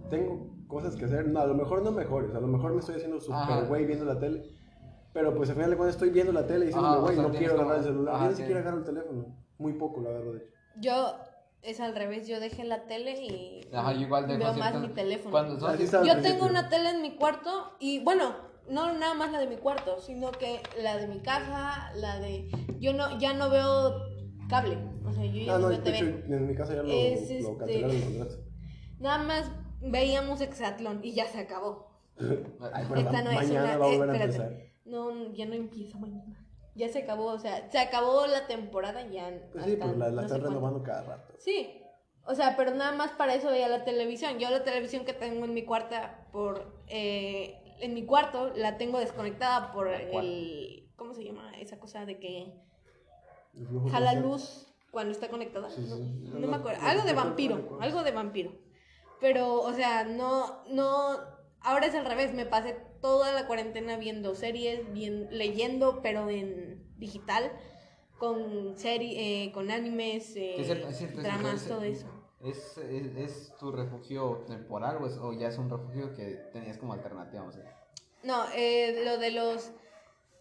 [0.09, 1.27] Tengo cosas que hacer.
[1.27, 2.33] No, a lo mejor no mejores.
[2.33, 4.43] A lo mejor me estoy haciendo super güey viendo la tele.
[5.11, 7.53] Pero pues al final de cuentas estoy viendo la tele y o güey, no quiero
[7.55, 8.29] agarrar el celular.
[8.29, 9.25] ni siquiera agarro el teléfono.
[9.57, 10.53] Muy poco lo agarro, de hecho.
[10.79, 11.15] Yo
[11.63, 14.89] es al revés, yo dejé la tele y Ajá, yo igual dejo veo más mi
[14.89, 15.59] teléfono.
[15.59, 16.05] Son.
[16.05, 18.35] Yo tengo una tele en mi cuarto y bueno,
[18.69, 22.49] no nada más la de mi cuarto, sino que la de mi casa, la de
[22.79, 23.93] yo no ya no veo
[24.49, 25.99] cable, o sea, yo ya Ah, no, no, veo TV.
[25.99, 28.27] en mi casa ya lo, Es, lo este- cancelaron.
[28.99, 31.91] Nada más veíamos Exatlón y ya se acabó.
[32.19, 34.53] Ay, Esta no es mañana una va a eh, volver a espérate.
[34.53, 34.73] empezar.
[34.85, 36.42] No, ya no empieza mañana.
[36.75, 39.31] Ya se acabó, o sea, se acabó la temporada ya.
[39.51, 40.47] Pues sí, pero la, la no están cuánto.
[40.49, 41.33] renovando cada rato.
[41.37, 41.79] Sí.
[42.25, 44.39] O sea, pero nada más para eso veía la televisión.
[44.39, 48.99] Yo la televisión que tengo en mi cuarta por eh, en mi cuarto la tengo
[48.99, 52.53] desconectada por el ¿cómo se llama esa cosa de que
[53.91, 55.69] jala luz cuando está conectada?
[55.69, 56.29] Sí, no, sí.
[56.33, 56.81] no No, me acuerdo.
[56.81, 58.51] no, Algo de vampiro, algo de vampiro.
[59.19, 61.17] Pero, o sea, no no
[61.61, 66.81] ahora es al revés, me pasé toda la cuarentena viendo series, bien leyendo, pero en
[66.97, 67.51] digital
[68.17, 71.97] con serie, eh, con animes, eh, Sí, es cierto, es cierto, es dramas, todo es-
[71.99, 72.07] eso.
[72.41, 76.77] ¿Es, es, es tu refugio temporal o, es- o ya es un refugio que tenías
[76.77, 77.45] como alternativa?
[78.23, 79.71] No, eh, lo de los...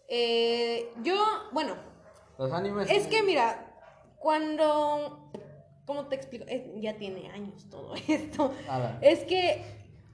[0.07, 1.15] eh, yo,
[1.51, 1.75] bueno,
[2.37, 2.89] Los animes.
[2.89, 3.75] es que mira,
[4.19, 5.29] cuando...
[5.85, 6.45] ¿Cómo te explico?
[6.77, 8.53] Ya tiene años todo esto.
[9.01, 9.61] Es que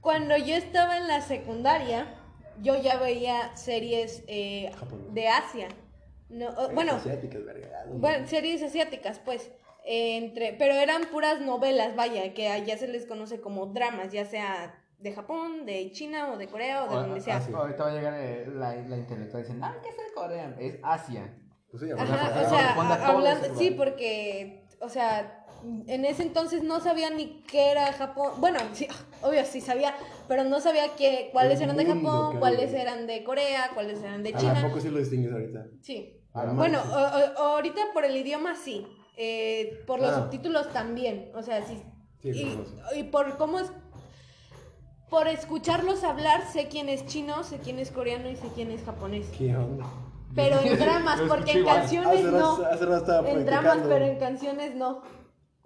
[0.01, 2.15] cuando yo estaba en la secundaria,
[2.61, 4.71] yo ya veía series eh,
[5.11, 5.67] de Asia.
[6.29, 7.85] No, o- bueno, Asiáticas, verga.
[7.91, 9.51] bueno, series asiáticas, pues.
[9.85, 14.25] eh, entre, pero eran puras novelas, vaya, que allá se les conoce como dramas, ya
[14.25, 17.37] sea de Japón, de China o de Corea o de O- donde sea.
[17.37, 20.55] ah, Ahorita va a llegar eh, la, la intelectual diciendo, ah, ¿qué es el coreano?
[20.59, 21.33] Es Asia.
[21.71, 25.38] Pues sí, Ajá, o sea, hablando, sí, porque, o sea,
[25.87, 28.31] en ese entonces no sabía ni qué era Japón.
[28.39, 28.87] Bueno, sí,
[29.21, 29.95] obvio sí sabía,
[30.27, 34.01] pero no sabía que, cuáles El eran de Japón, que cuáles eran de Corea, cuáles
[34.01, 34.61] eran de Ah, ¿A China.
[34.67, 35.65] poco sí lo distingues ahorita?
[35.81, 36.15] Sí.
[36.33, 36.93] Ah, Bueno, manches.
[37.37, 38.85] o- o- ahorita por el idioma sí.
[39.17, 40.15] Eh, por los Ah.
[40.23, 41.31] subtítulos también.
[41.35, 41.81] O sea, sí.
[42.21, 42.57] Sí,
[42.95, 43.71] y, por cómo es.
[45.09, 48.83] Por escucharlos hablar, sé quién es chino, sé quién es coreano y sé quién es
[48.83, 49.25] japonés.
[49.37, 49.85] ¿Qué onda?
[50.35, 52.53] Pero en dramas, porque en canciones no.
[52.63, 52.83] hace
[53.31, 55.01] En dramas, pero en canciones no.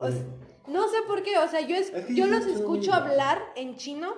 [0.03, 0.15] O Oye.
[0.17, 0.25] sea,
[0.67, 3.75] no sé por qué, o sea, yo, es- Es que yo los escucho hablar en
[3.75, 4.13] chino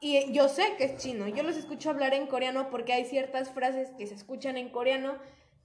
[0.00, 1.26] y yo sé que es chino.
[1.28, 5.16] Yo los escucho hablar en coreano porque hay ciertas frases que se escuchan en coreano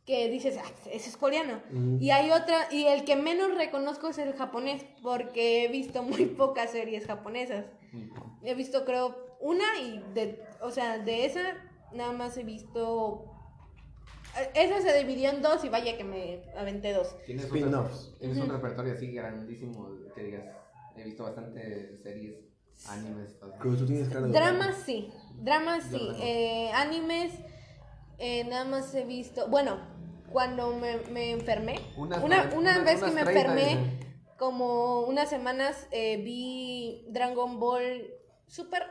[0.06, 1.62] que dices, ah, ese es coreano.
[2.00, 6.26] Y hay otra, y el que menos reconozco es el japonés porque he visto muy
[6.38, 7.66] pocas series japonesas.
[8.44, 11.42] He visto, creo, una y de, o sea, de esa
[11.94, 13.30] nada más he visto...
[14.54, 17.16] Esa se dividió en dos y vaya que me aventé dos.
[17.26, 20.44] Tienes, un, tienes un repertorio así grandísimo que digas,
[20.98, 22.36] he visto bastante series,
[22.88, 23.36] animes.
[23.62, 24.34] Pero tú tienes cara de.
[24.34, 26.10] Dramas sí, dramas sí.
[26.22, 27.34] Eh, animes,
[28.18, 29.48] eh, nada más he visto.
[29.48, 29.78] Bueno,
[30.32, 33.78] cuando me, me enfermé, una, una unas- vez que me 30 enfermé
[34.38, 38.10] como unas semanas eh, vi Dragon Ball
[38.48, 38.84] Super.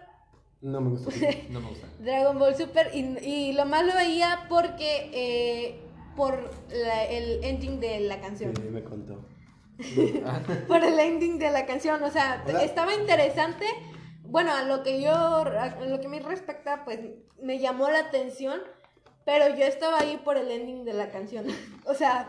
[0.62, 1.10] No me gusta.
[1.50, 1.86] No me gusta.
[1.98, 5.80] Dragon Ball Super y, y lo más lo veía porque eh,
[6.16, 8.54] por la- el ending de la canción.
[8.56, 9.18] Sí, me contó.
[10.68, 12.62] Por el ending de la canción, o sea, Hola.
[12.62, 13.64] estaba interesante.
[14.22, 17.00] Bueno, a lo que yo, a lo que me respecta, pues
[17.42, 18.60] me llamó la atención,
[19.24, 21.46] pero yo estaba ahí por el ending de la canción.
[21.86, 22.28] o sea,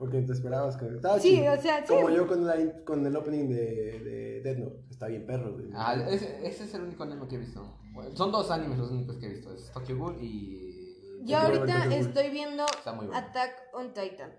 [0.00, 0.86] Porque te esperabas que.
[0.86, 1.52] Estaba Sí, chido.
[1.52, 1.92] o sea, sí.
[1.94, 4.76] Como yo con, la, con el opening de, de Death Note.
[4.90, 5.66] Está bien perro, güey.
[5.74, 7.76] Ah, ese, ese es el único anime que he visto.
[7.92, 9.52] Bueno, son dos animes los únicos que he visto.
[9.54, 11.22] Es Tokyo Ghoul y...
[11.24, 13.20] yo ahorita estoy viendo Está muy bueno.
[13.20, 14.32] Attack on Titan.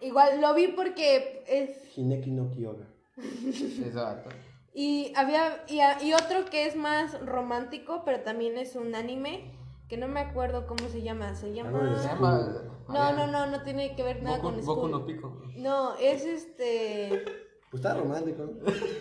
[0.00, 2.86] Igual lo vi porque es Hineki no Kyoga.
[3.16, 4.30] Exacto.
[4.74, 9.56] Y había y, a- y otro que es más romántico, pero también es un anime
[9.88, 11.34] que no me acuerdo cómo se llama.
[11.36, 11.78] Se llama.
[11.78, 12.73] Algo de Se llama...
[12.88, 14.90] No, no, no, no tiene que ver nada Boku, con Boku School.
[14.90, 15.42] no Pico.
[15.56, 17.24] No, es este
[17.70, 18.50] Pues está romántico.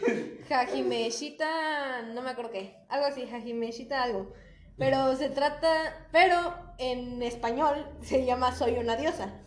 [0.49, 4.33] Hajime Shita, no me acuerdo qué, algo así, Hajime Shita algo.
[4.77, 6.35] Pero se trata, pero
[6.79, 9.41] en español se llama Soy una diosa.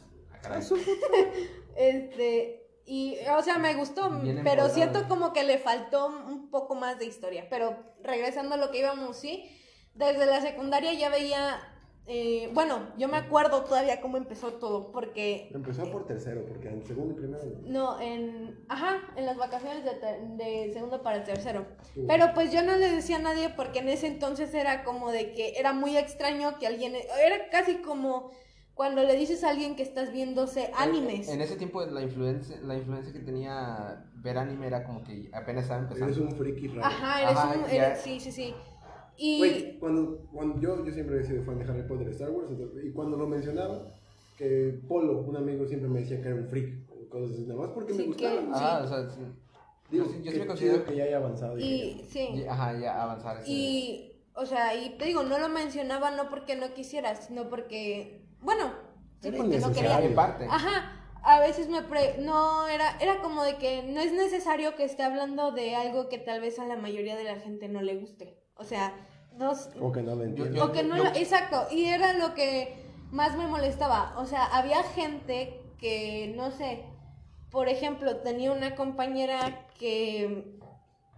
[0.44, 0.60] Ah.
[1.76, 4.72] Este, y, o sea, me gustó, Bien pero empoderada.
[4.72, 7.48] siento como que le faltó un poco más de historia.
[7.50, 9.44] Pero regresando a lo que íbamos, sí,
[9.92, 11.60] desde la secundaria ya veía,
[12.08, 15.50] eh, bueno, yo me acuerdo todavía cómo empezó todo, porque...
[15.52, 17.42] Empezó por tercero, porque en segundo y primero.
[17.64, 21.66] No, en, ajá, en las vacaciones de, de segundo para el tercero.
[21.94, 22.04] Sí.
[22.06, 25.32] Pero pues yo no le decía a nadie porque en ese entonces era como de
[25.32, 28.30] que era muy extraño que alguien, era casi como
[28.76, 31.28] cuando le dices a alguien que estás viéndose animes.
[31.28, 35.62] En ese tiempo la influencia, la influencia que tenía ver anime era como que apenas
[35.62, 36.12] estaba empezando.
[36.12, 36.84] Eres un friki raro.
[36.84, 37.96] Ajá, eres Ajá, un, ya.
[37.96, 38.54] sí, sí, sí.
[39.18, 42.50] Y cuando, cuando yo, yo siempre he sido fan de Harry Potter y Star Wars,
[42.50, 43.86] entonces- y cuando lo mencionaba,
[44.36, 47.70] que Polo, un amigo, siempre me decía que era un freak, cosas así, nada más
[47.70, 48.40] porque me Sí, gustaba.
[48.40, 49.20] que- Ajá, o sea, sí.
[49.90, 51.58] Digo, yo yo me considero- que ya haya avanzado.
[51.58, 52.28] y sí.
[52.34, 53.42] Y- Ajá, ya avanzar.
[53.46, 58.20] Y, o sea, y te digo, no lo mencionaba no porque no quisiera, sino porque,
[58.42, 58.72] bueno,
[59.20, 60.14] sí, Era porque no quería.
[60.14, 60.44] parte.
[60.50, 62.18] Ajá, a veces me pre...
[62.18, 66.18] no era era como de que no es necesario que esté hablando de algo que
[66.18, 68.36] tal vez a la mayoría de la gente no le guste.
[68.56, 68.94] O sea,
[69.80, 70.56] O que no lo entiendo.
[70.56, 72.74] Yo- o que no lo- exacto, y era lo que
[73.10, 74.14] más me molestaba.
[74.18, 76.84] O sea, había gente que no sé,
[77.50, 80.56] por ejemplo, tenía una compañera que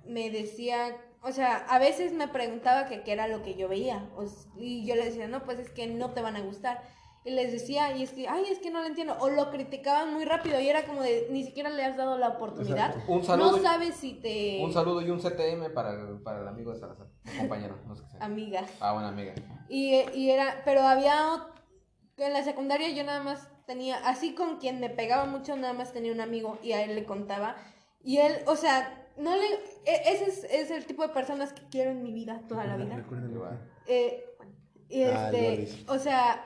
[0.04, 4.08] me decía, o sea, a veces me preguntaba que qué era lo que yo veía.
[4.56, 6.82] y yo le decía, no, pues es que no te van a gustar.
[7.24, 9.14] Y les decía, y es que, ay, es que no lo entiendo.
[9.20, 12.28] O lo criticaban muy rápido y era como de, ni siquiera le has dado la
[12.28, 12.90] oportunidad.
[12.90, 13.12] Exacto.
[13.12, 13.52] Un saludo.
[13.52, 14.60] No sabes si te...
[14.62, 17.06] Un saludo y un CTM para el, para el amigo de Salazar,
[17.38, 18.24] compañero, no sé qué sea.
[18.24, 18.64] Amiga.
[18.80, 19.34] Ah, buena amiga.
[19.68, 21.44] Y, y era, pero había,
[22.16, 25.92] en la secundaria yo nada más tenía, así con quien me pegaba mucho, nada más
[25.92, 27.56] tenía un amigo y a él le contaba.
[28.02, 29.44] Y él, o sea, no le,
[29.84, 32.76] e- ese es, es el tipo de personas que quiero en mi vida toda la
[32.76, 32.96] vida.
[33.86, 34.24] Eh,
[34.88, 36.44] y Ah, este, o sea,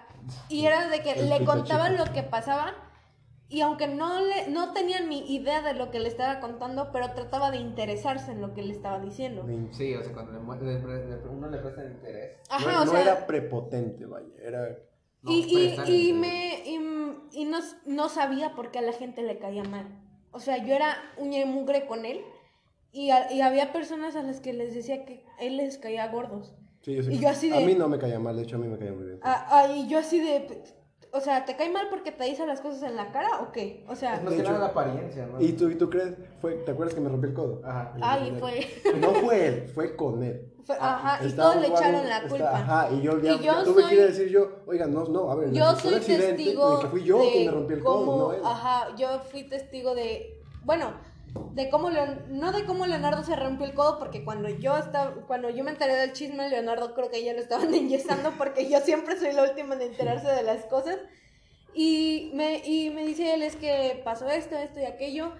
[0.49, 2.05] y era de que le pito contaba chico.
[2.05, 2.75] lo que pasaba
[3.53, 7.12] y aunque no le, no tenía ni idea de lo que le estaba contando, pero
[7.12, 9.45] trataba de interesarse en lo que le estaba diciendo.
[9.73, 12.38] Sí, o sea, cuando le le le- uno le presta interés.
[12.49, 14.27] Ajá, no, o no sea, era prepotente, vaya.
[14.43, 14.79] Era.
[15.23, 19.23] No, y, y, y me y, y no, no sabía por qué a la gente
[19.23, 19.87] le caía mal.
[20.33, 22.23] O sea, yo era uña y mugre con él
[22.91, 26.55] y, a- y había personas a las que les decía que él les caía gordos.
[26.81, 28.43] Sí, yo sé Y que- yo así A de- mí no me caía mal, de
[28.43, 29.21] hecho a mí me caía muy bien.
[29.23, 30.62] Ah, ah, y yo así de...
[31.14, 33.85] O sea, ¿te cae mal porque te dice las cosas en la cara o qué?
[33.87, 34.14] O sea...
[34.14, 35.40] Es más De que hecho- nada la apariencia, ¿no?
[35.42, 36.14] ¿Y tú, ¿Y tú crees?
[36.40, 37.61] Fue, ¿Te acuerdas que me rompí el codo?
[37.64, 37.92] Ajá.
[38.01, 38.66] Ay, fue...
[38.96, 40.51] No fue él, fue con él.
[40.64, 42.51] fue- ajá, y todos le echaron la está- culpa.
[42.57, 44.87] Ajá, y yo ya, Y yo ya tuve soy- que ir a decir yo, oiga,
[44.87, 47.81] no, no, a ver, yo soy testigo que fui yo de quien me rompí el
[47.85, 48.40] codo, cómo, no él.
[48.42, 50.92] ajá, yo fui testigo de, bueno,
[51.55, 55.12] de cómo, Leon- no de cómo Leonardo se rompió el codo, porque cuando yo estaba,
[55.27, 58.81] cuando yo me enteré del chisme, Leonardo creo que ya lo estaban enyesando, porque yo
[58.81, 60.97] siempre soy la última en enterarse de las cosas,
[61.75, 65.33] y me, y me dice él, es que pasó esto, esto y aquello,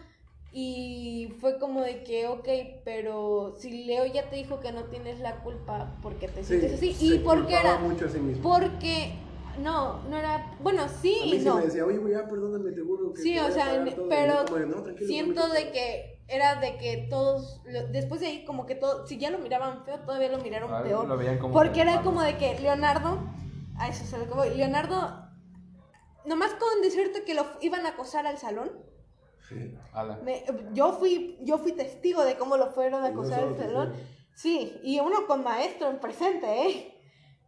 [0.55, 2.49] y fue como de que, ok,
[2.85, 6.75] pero si Leo ya te dijo que no tienes la culpa porque te Sí, sientes
[6.75, 8.43] así, se y por qué era, mucho a sí mismo.
[8.43, 9.15] porque,
[9.59, 11.57] no, no era, bueno, sí a y mí sí no.
[11.57, 13.95] me decía, oye, güey, ya perdóname, te juro que Sí, te o sea, pagar en-
[13.95, 14.07] todo".
[14.07, 17.61] Y pero yo como de, "No, tranquilo, siento no de que era de que todos,
[17.67, 20.73] lo- después de ahí como que todo, si ya lo miraban feo, todavía lo miraron
[20.73, 21.07] Ah, peor.
[21.07, 22.05] lo veían como porque que era malo.
[22.05, 23.19] como de que Leonardo,
[23.79, 25.29] a eso es a lo que voy, Leonardo,
[26.25, 28.71] nomás con decirte que lo iban a acosar al salón,
[29.49, 29.77] Sí.
[29.93, 30.19] Ala.
[30.25, 33.93] me- yo fui yo fui testigo de cómo lo fueron a acosar al salón.
[34.35, 36.89] Sí, y uno con maestro en presente, ¿eh?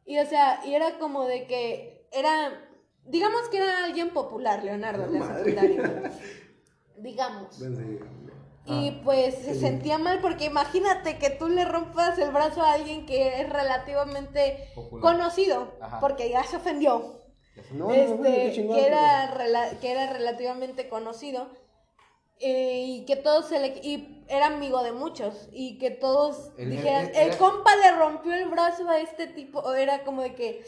[0.05, 2.69] Y o sea, y era como de que era,
[3.05, 5.45] digamos que era alguien popular, Leonardo, en la Madre.
[5.45, 6.13] secundaria.
[6.99, 7.61] Digamos.
[8.67, 9.01] Y Ah.
[9.05, 13.41] pues se sentía mal porque imagínate que tú le rompas el brazo a alguien que
[13.43, 15.03] es relativamente Popular.
[15.03, 16.01] conocido, Ajá.
[16.01, 17.21] porque ya se ofendió.
[17.73, 21.49] No, no, no, este, qué chingón, que, era rela- que era relativamente conocido
[22.41, 26.71] eh, y que todos se le y era amigo de muchos y que todos El-
[26.71, 30.35] dijeran el- el, compa le rompió el brazo a este tipo o era como de
[30.35, 30.65] que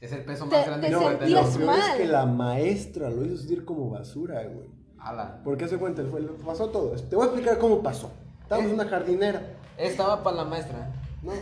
[0.00, 1.18] Es el peso Te- más grande te que No, tener.
[1.18, 1.98] sentías lo peor es mal.
[1.98, 4.68] que la maestra lo hizo sentir como basura, güey.
[4.98, 5.40] Ala.
[5.44, 6.90] Porque se cuenta, fue, pasó todo.
[6.92, 8.10] Te voy a explicar cómo pasó.
[8.42, 9.42] Estábamos en una jardinera.
[9.76, 10.90] Estaba para la maestra.
[11.22, 11.32] No.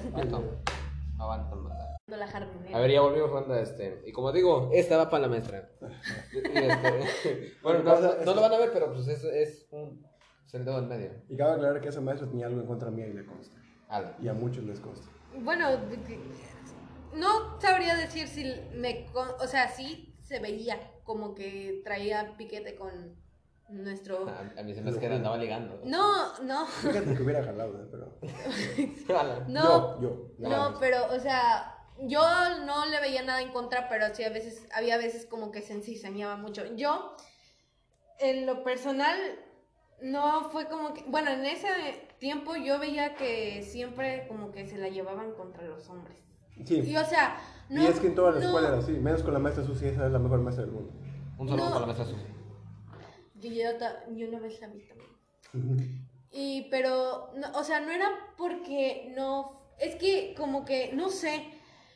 [1.19, 1.97] Aguanta, manda.
[2.07, 2.77] la jardinera.
[2.77, 4.03] A ver, ya volvimos ronda este.
[4.07, 5.69] Y como digo, esta va para la maestra.
[6.33, 10.07] Y, este, bueno, no, no- no lo van a ver, pero pues es, es un.
[10.53, 11.11] Dedo en medio.
[11.29, 13.57] Y cabe aclarar que esa maestra tenía algo en contra mía y le consta.
[13.89, 14.17] Ala.
[14.23, 15.07] Y a muchos les consta.
[15.43, 15.67] Bueno,
[17.15, 18.45] no sabría decir si
[18.75, 23.17] me, con- o sea, sí se veía como que traía piquete con
[23.69, 24.29] nuestro.
[24.29, 25.81] A, a mí se me hace que andaba ligando.
[25.85, 27.87] No, no, Fíjate que hubiera jalado, ¿eh?
[27.91, 28.19] pero.
[29.49, 30.49] No, Yo, yo.
[30.49, 32.23] no, pero, o sea, yo
[32.65, 35.73] no le veía nada en contra, pero sí a veces, había veces como que se
[36.37, 36.65] mucho.
[36.77, 37.17] Yo,
[38.21, 39.17] en lo personal,
[40.03, 41.69] no fue como que, bueno, en ese
[42.19, 46.19] tiempo yo veía que siempre como que se la llevaban contra los hombres.
[46.65, 46.81] Sí.
[46.81, 47.37] Y o sea,
[47.69, 47.83] no.
[47.83, 48.93] y es que en toda la no- escuela era así.
[48.93, 50.93] Menos con la maestra Susi, esa es la mejor maestra del mundo.
[51.39, 51.71] Un saludo No.
[51.75, 52.27] para la maestra Susi.
[53.35, 54.83] Yo, yo, una vez la vi
[55.53, 56.09] también.
[56.31, 59.63] Y, pero, no, o sea, no era porque no.
[59.79, 61.47] Es que, como que, no sé.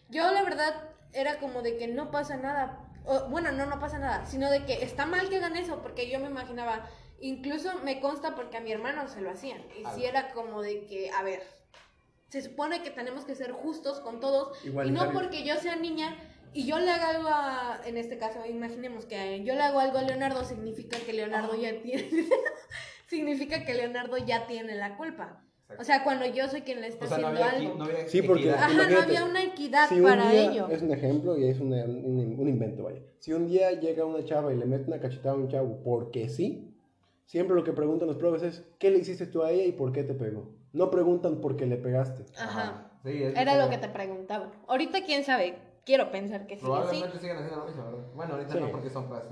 [0.09, 2.89] Yo, la verdad, era como de que no pasa nada.
[3.05, 4.25] O, bueno, no, no pasa nada.
[4.27, 5.83] Sino de que está mal que hagan eso.
[5.83, 6.87] Porque yo me imaginaba.
[7.21, 9.61] Incluso me consta porque a mi hermano se lo hacían.
[9.79, 9.93] Y Ah.
[9.95, 11.43] sí era como de que, a ver.
[12.33, 14.57] Se supone que tenemos que ser justos con todos.
[14.65, 16.17] Y no porque yo sea niña
[16.55, 19.99] y yo le haga algo a, en este caso, imaginemos que yo le hago algo
[19.99, 22.09] a Leonardo, significa que Leonardo ya tiene,
[23.07, 25.45] significa que Leonardo ya tiene la culpa.
[25.79, 27.79] O sea, cuando yo soy quien le está O sea, no haciendo había, algo.
[27.79, 28.51] no había Sí, porque-.
[28.51, 30.69] Ajá, no había una equidad Si un para día- ello.
[30.69, 33.01] Es un ejemplo y es un, un invento, vaya.
[33.19, 36.29] Si un día llega una chava y le mete una cachetada a un chavo porque
[36.29, 36.75] sí,
[37.27, 39.93] siempre lo que preguntan los profes es: ¿qué le hiciste tú a ella y por
[39.93, 40.51] qué te pegó?
[40.73, 42.25] No preguntan por qué le pegaste.
[42.39, 42.91] Ajá.
[43.05, 44.51] Sí, es Era lo que te preguntaban.
[44.69, 45.59] Ahorita, quién sabe.
[45.85, 46.67] Quiero pensar que sí, sí.
[46.67, 48.05] Probablemente siguen haciendo lo mismo, ¿verdad?
[48.15, 48.61] Bueno, ahorita Sí.
[48.61, 49.31] no porque son clases.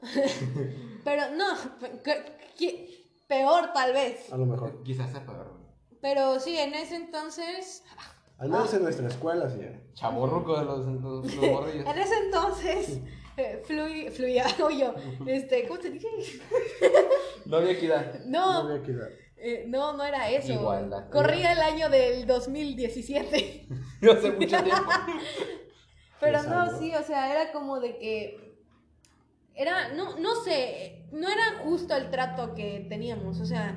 [1.04, 1.46] Pero no,
[1.80, 2.24] pe- que-
[2.58, 4.32] que- peor tal vez.
[4.32, 4.82] A lo mejor.
[4.82, 5.52] Quizás sepa, ¿verdad?
[6.00, 7.82] Pero sí, en ese entonces.
[8.38, 9.60] Al menos en nuestra escuela, sí.
[9.60, 9.80] era.
[9.94, 11.86] Chaborruco de los, los, los morrillos.
[11.86, 13.00] En ese entonces.
[13.36, 13.62] eh,
[14.14, 14.94] fluía, o yo.
[15.26, 16.08] Este, ¿cómo te dije?
[17.46, 18.24] No había equidad.
[18.24, 19.08] No No, había equidad.
[19.36, 20.52] Eh, no, no era eso.
[20.52, 21.10] Igualdad.
[21.10, 23.66] Corría el año del 2017.
[24.12, 24.90] Hace mucho tiempo.
[26.20, 28.54] Pero no, sí, o sea, era como de que.
[29.54, 33.40] Era, no, no sé, no era justo el trato que teníamos.
[33.40, 33.76] O sea,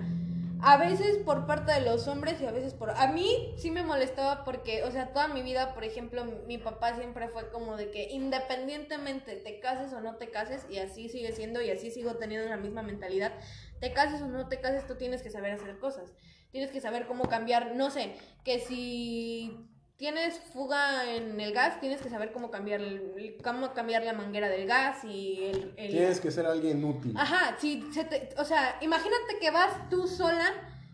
[0.61, 2.89] a veces por parte de los hombres y a veces por...
[2.89, 6.95] A mí sí me molestaba porque, o sea, toda mi vida, por ejemplo, mi papá
[6.95, 11.31] siempre fue como de que independientemente te cases o no te cases, y así sigue
[11.31, 13.33] siendo y así sigo teniendo la misma mentalidad,
[13.79, 16.11] te cases o no te cases, tú tienes que saber hacer cosas.
[16.51, 19.57] Tienes que saber cómo cambiar, no sé, que si
[19.97, 24.47] tienes fuga en el gas, tienes que saber cómo cambiar, el- cómo cambiar la manguera
[24.47, 25.73] del gas y el...
[25.77, 27.13] el- Tienes que ser alguien útil.
[27.17, 30.45] Ajá, si se te, o sea, imagínate que vas tú sola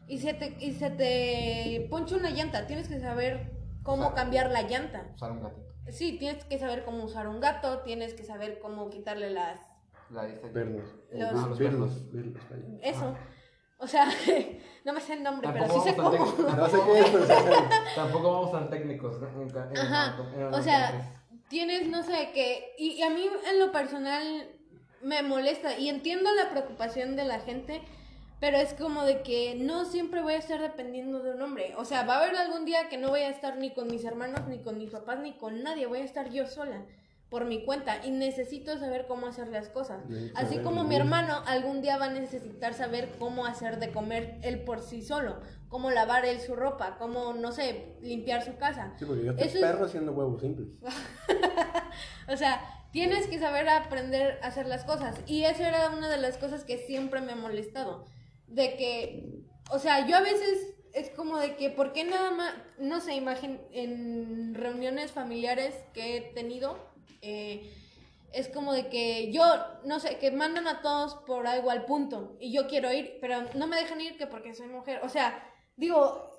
[0.08, 3.52] y se te, y se te poncha una llanta, tienes que saber
[3.84, 5.06] cómo Usar- cambiar la llanta.
[5.16, 5.68] Usar un gatito.
[5.92, 9.60] Sí, tienes que saber cómo usar un gato, tienes que saber cómo quitarle las...
[10.14, 10.48] La lista.
[10.54, 10.84] Vernos.
[11.12, 12.12] Los- Ah, los Verlos.
[12.14, 12.64] Verlos, vaya.
[12.82, 13.16] Eso.
[13.78, 14.08] O sea,
[14.86, 16.46] no me sé el nombre, pero sí Tampoco sé vamos tan cómo.
[16.46, 16.58] técnicos.
[16.58, 17.56] No sé qué es, pero.
[17.96, 19.16] Tampoco vamos tan técnicos.
[19.78, 20.18] Ajá,
[20.52, 21.14] o sea,
[21.50, 22.74] tienes, no sé, que...
[22.78, 24.24] Y, y a mí en lo personal
[25.02, 27.82] me molesta y entiendo la preocupación de la gente,
[28.40, 31.74] pero es como de que no siempre voy a estar dependiendo de un hombre.
[31.78, 34.06] O sea, va a haber algún día que no voy a estar ni con mis
[34.06, 36.86] hermanos, ni con mis papás, ni con nadie, voy a estar yo sola
[37.34, 40.06] por mi cuenta y necesito saber cómo hacer las cosas.
[40.08, 44.38] Necesito Así como mi hermano algún día va a necesitar saber cómo hacer de comer
[44.44, 48.94] él por sí solo, cómo lavar él su ropa, cómo, no sé, limpiar su casa.
[49.00, 50.68] Sí, porque yo te Eso es- perro haciendo huevos simples.
[52.32, 55.20] O sea, tienes que saber aprender a hacer las cosas.
[55.26, 58.06] Y eso era una de las cosas que siempre me ha molestado.
[58.46, 59.42] De que,
[59.72, 63.16] o sea, yo a veces es como de que, ¿por qué nada más, no sé,
[63.16, 67.72] imagín, en reuniones familiares que he tenido, eh,
[68.34, 69.44] es como de que yo,
[69.86, 73.44] no sé, que mandan a todos por algo al punto y yo quiero ir, pero
[73.56, 75.02] no me dejan ir que porque soy mujer.
[75.04, 75.48] O sea,
[75.78, 76.34] digo,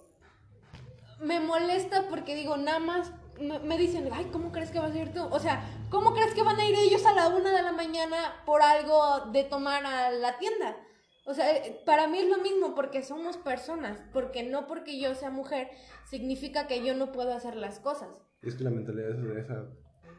[1.21, 5.13] me molesta porque digo, nada más me, dicen, ay, ¿cómo crees que vas a ir
[5.13, 5.23] tú?
[5.31, 8.43] O sea, ¿cómo crees que van a ir ellos a la una de la mañana
[8.45, 10.77] por algo de tomar a la tienda?
[11.27, 15.15] O sea, eh, para mí es lo mismo porque somos personas, porque no porque yo
[15.15, 15.71] sea mujer
[16.05, 18.21] significa que yo no puedo hacer las cosas.
[18.43, 19.65] Es que la mentalidad es esa,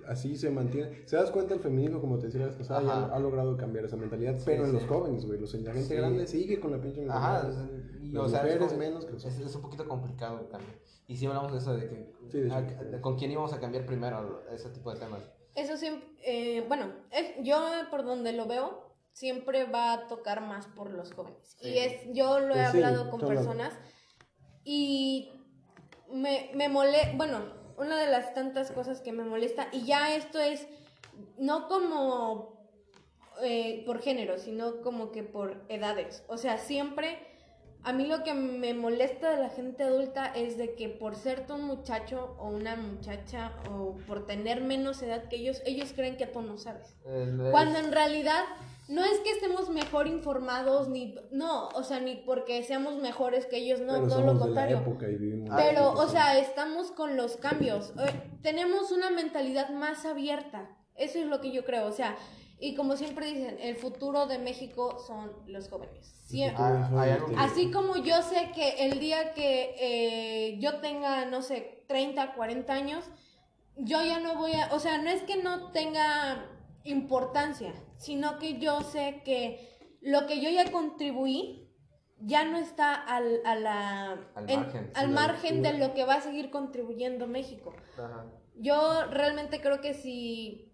[0.08, 1.06] así se mantiene.
[1.08, 3.16] ¿Se das cuenta el feminismo, como te decía la vez pasada, ya Ajá.
[3.16, 4.78] ha logrado cambiar esa mentalidad, pero en sí.
[4.78, 5.96] los jóvenes, güey, los, la gente Sí.
[5.96, 7.70] grande sigue con la pinche Ajá, mentalidad.
[8.02, 10.40] y, Las o sea, es mujeres como- menos que los es, es un poquito complicado
[10.40, 10.74] el cambio.
[11.08, 12.56] Y sí hablamos de eso, de que Sí, de hecho.
[12.56, 15.22] a- de con quién íbamos a cambiar primero ese tipo de temas.
[15.54, 17.58] Eso siempre, eh, bueno, es- yo
[17.92, 18.84] por donde lo veo,
[19.14, 21.56] siempre va a tocar más por los jóvenes.
[21.62, 21.70] Sí.
[21.70, 23.74] Y es, yo lo he Pues sí, hablado con son los- personas
[24.64, 25.32] y
[26.12, 27.40] me, me mole, bueno,
[27.78, 30.68] una de las tantas cosas que me molesta, y ya esto es
[31.38, 32.56] no como
[33.44, 36.24] eh, por género, sino como que por edades.
[36.28, 37.18] O sea, siempre
[37.84, 41.46] a mí lo que me molesta de la gente adulta es de que por ser
[41.46, 46.18] tú un muchacho o una muchacha o por tener menos edad que ellos, ellos creen
[46.18, 46.96] que tú no sabes.
[47.06, 48.44] El- Cuando en realidad
[48.88, 53.58] no es que estemos mejor informados, ni, no, o sea, ni porque seamos mejores que
[53.58, 54.76] ellos, no, pero todo somos lo de contrario.
[54.78, 55.50] la época y vivimos.
[55.50, 57.94] en Pero, o sea, estamos con los cambios.
[58.00, 60.70] Eh, tenemos una mentalidad más abierta.
[60.96, 61.88] Eso es lo que yo creo.
[61.88, 62.16] O sea,
[62.60, 66.14] y como siempre dicen, el futuro de México son los jóvenes.
[66.30, 71.42] Sie- futuro Ah, Así como yo sé que el día que eh, yo tenga, no
[71.42, 73.04] sé, 30, 40 años,
[73.78, 76.46] yo ya no voy a, o sea, no es que no tenga
[76.86, 79.70] importancia, sino que yo sé que
[80.02, 81.62] lo que yo ya contribuí
[82.20, 86.16] ya no está al, a la, Al en- margen, al margen de lo que va
[86.16, 87.74] a seguir contribuyendo México.
[87.98, 88.26] Ajá.
[88.56, 90.72] Yo realmente creo que si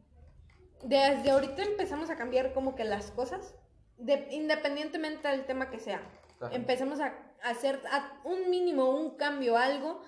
[0.84, 3.56] desde ahorita empezamos a cambiar como que las cosas,
[3.98, 6.02] de- independientemente del tema que sea,
[6.40, 6.54] Ajá.
[6.56, 10.02] empezamos a hacer a un mínimo, un cambio, algo,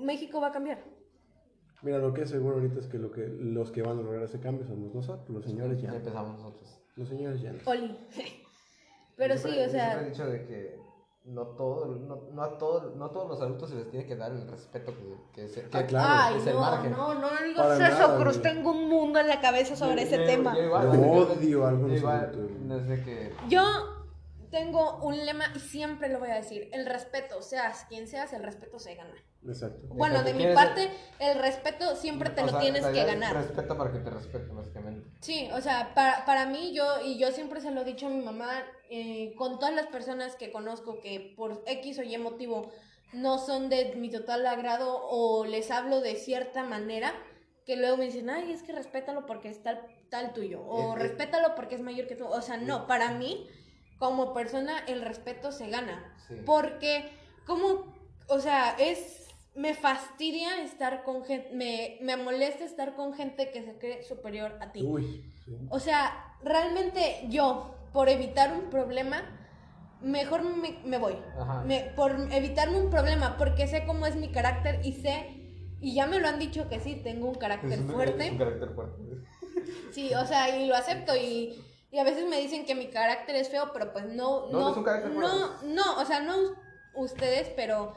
[0.00, 0.84] México va a cambiar.
[1.82, 4.22] Mira, lo que es seguro ahorita es que, lo que los que van a lograr
[4.22, 5.86] ese cambio somos nosotros, los señores ya.
[5.86, 5.96] Ya no.
[5.96, 6.78] empezamos nosotros.
[6.96, 7.52] Los señores ya.
[7.52, 7.58] no.
[7.66, 7.96] Oli.
[9.16, 10.82] Pero Yo sí, siempre- o yo sea, siempre he dicho de que
[11.24, 14.32] no, todo, no, no a todo, no todos los adultos se les tiene que dar
[14.32, 16.08] el respeto que, que, se- que Ah, claro.
[16.10, 16.90] ay, es el no, margen.
[16.92, 17.44] no, no Para
[17.76, 20.56] digas eso, Cruz, tengo un mundo en la cabeza sobre ese Yo- tema.
[20.56, 22.68] yo igual, Yo odio a algunos yo igual, adultos.
[22.88, 23.62] desde que Yo
[24.52, 28.42] tengo un lema y siempre lo voy a decir, el respeto, seas quien seas, el
[28.44, 29.14] respeto se gana.
[29.44, 29.88] Exacto.
[29.88, 33.34] Bueno, de mi ¿quieres- parte, el respeto siempre te o lo sea, tienes que ganar.
[33.34, 35.10] Respeto para que te respeten, básicamente.
[35.20, 38.10] Sí, o sea, para, para mí, yo, y yo siempre se lo he dicho a
[38.10, 42.70] mi mamá, eh, con todas las personas que conozco que por X o Y motivo
[43.14, 47.12] no son de mi total agrado o les hablo de cierta manera,
[47.64, 49.80] que luego me dicen, ay, es que respétalo porque es tal,
[50.10, 52.26] tal tuyo, o respétalo porque es mayor que tú.
[52.26, 53.48] O sea, no, para mí,
[54.02, 56.12] como persona, el respeto se gana.
[56.26, 56.34] Sí.
[56.44, 57.08] Porque,
[57.46, 57.94] como,
[58.26, 63.62] o sea, es, me fastidia estar con gente, me, me molesta estar con gente que
[63.62, 64.82] se cree superior a ti.
[64.82, 65.56] Uy, sí.
[65.70, 69.22] O sea, realmente yo, por evitar un problema,
[70.00, 71.14] mejor me, me voy.
[71.38, 71.62] Ajá.
[71.62, 75.28] Me- por evitarme un problema, porque sé cómo es mi carácter y sé,
[75.80, 78.24] y ya me lo han dicho que sí, tengo un carácter Es un, fuerte.
[78.26, 79.02] es un carácter fuerte.
[79.92, 81.62] Sí, o sea, y lo acepto y,
[81.92, 84.60] y a veces me dicen que mi carácter es feo, pero pues no, No, no,
[84.60, 86.34] no es un carácter no, no, o sea, no
[86.94, 87.92] ustedes, pero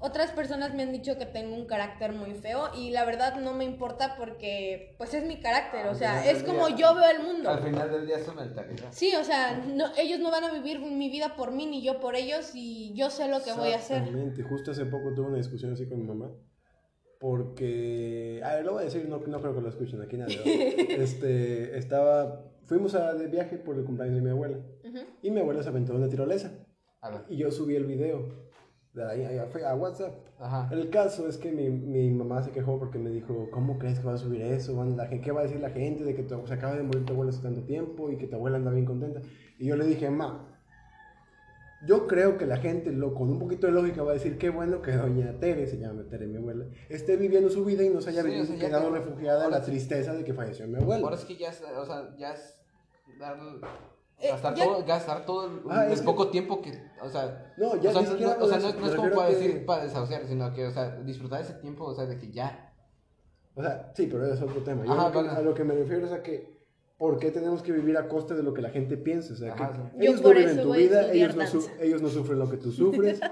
[0.00, 3.52] otras personas me han dicho que tengo un carácter muy feo y la verdad no
[3.54, 7.22] me importa porque pues es mi carácter, o sea, es como día- yo veo el
[7.22, 7.50] mundo.
[7.50, 8.88] Al final del día es su mentalidad.
[8.90, 11.98] Sí, o sea, no, ellos no van a vivir mi vida por mí ni yo
[12.00, 14.02] por ellos y yo sé lo que voy a hacer.
[14.02, 14.42] Exactamente.
[14.42, 16.30] Justo hace poco tuve una discusión así con mi mamá.
[17.18, 20.38] Porque, a ver, lo voy a decir, no, no creo que lo escuchen aquí nadie.
[21.02, 24.58] este, estaba, fuimos a, de viaje por el cumpleaños de mi abuela.
[24.84, 24.98] Ujú.
[25.22, 26.52] Y mi abuela se aventó una tirolesa.
[27.00, 27.20] A ver.
[27.28, 28.46] Y yo subí el video
[28.94, 30.14] de ahí, ahí a, a WhatsApp.
[30.38, 30.68] Ajá.
[30.72, 34.06] El caso es que mi, mi mamá se quejó porque me dijo, ¿cómo crees que
[34.06, 34.74] vas a subir eso?
[34.74, 36.82] Bueno, la gente, ¿Qué va a decir la gente de que tu- se acaba de
[36.82, 39.20] morir tu abuela hace tanto tiempo y que tu abuela anda bien contenta?
[39.58, 40.47] Y yo le dije, ma,
[41.86, 44.50] yo creo que la gente lo, con un poquito de lógica va a decir, qué
[44.50, 48.00] bueno que doña Tere, se llama Tere mi abuela, esté viviendo su vida y no
[48.00, 50.24] se haya Sí, vivido- o sea, ya quedado que- refugiada en la ahora tristeza de
[50.24, 51.16] que falleció mi Ahora abuela.
[51.16, 52.54] es que ya es, o sea, ya es
[53.18, 53.36] dar,
[54.20, 57.08] Eh, gastar, ya- todo, gastar todo el, Ah, el es que- poco tiempo que, o
[57.08, 58.08] sea, No, ya o sea, no,
[58.44, 60.96] o sea, no, es como para a que- decir, para desahuciar, sino que, o sea,
[60.96, 62.72] disfrutar ese tiempo, o sea, de que ya.
[63.54, 64.84] O sea, sí, pero es otro tema.
[64.84, 65.28] Yo Ajá, lo que- vale.
[65.30, 66.57] a lo que me refiero es a que,
[66.98, 69.32] ¿por qué tenemos que vivir a costa de lo que la gente piensa?
[69.32, 69.82] O sea, Ajá, que sí.
[70.00, 71.44] Ellos no viven tu vida, ellos no,
[71.80, 73.20] ellos no sufren lo que tú sufres.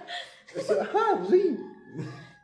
[0.57, 1.59] O sea, Ajá, pues sí.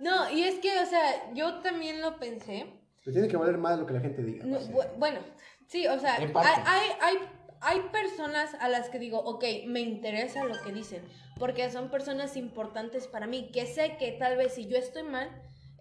[0.01, 2.67] No, y es que, o sea, yo también lo pensé.
[3.05, 4.45] Te tiene que valer más lo que la gente diga.
[4.45, 4.59] No,
[4.99, 5.21] bueno,
[5.69, 7.19] sí, o sea, hay, hay, hay,
[7.61, 11.03] hay personas a las que digo, ok, me interesa lo que dicen,
[11.39, 15.31] porque son personas importantes para mí, que sé que tal vez si yo estoy mal,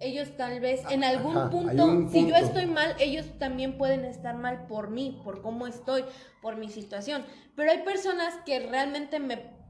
[0.01, 4.05] ellos tal vez en algún Ajá, punto, un si yo estoy mal, ellos también pueden
[4.05, 6.03] estar mal por mí, por cómo estoy,
[6.41, 7.25] por mi situación.
[7.55, 9.61] Pero hay personas que realmente me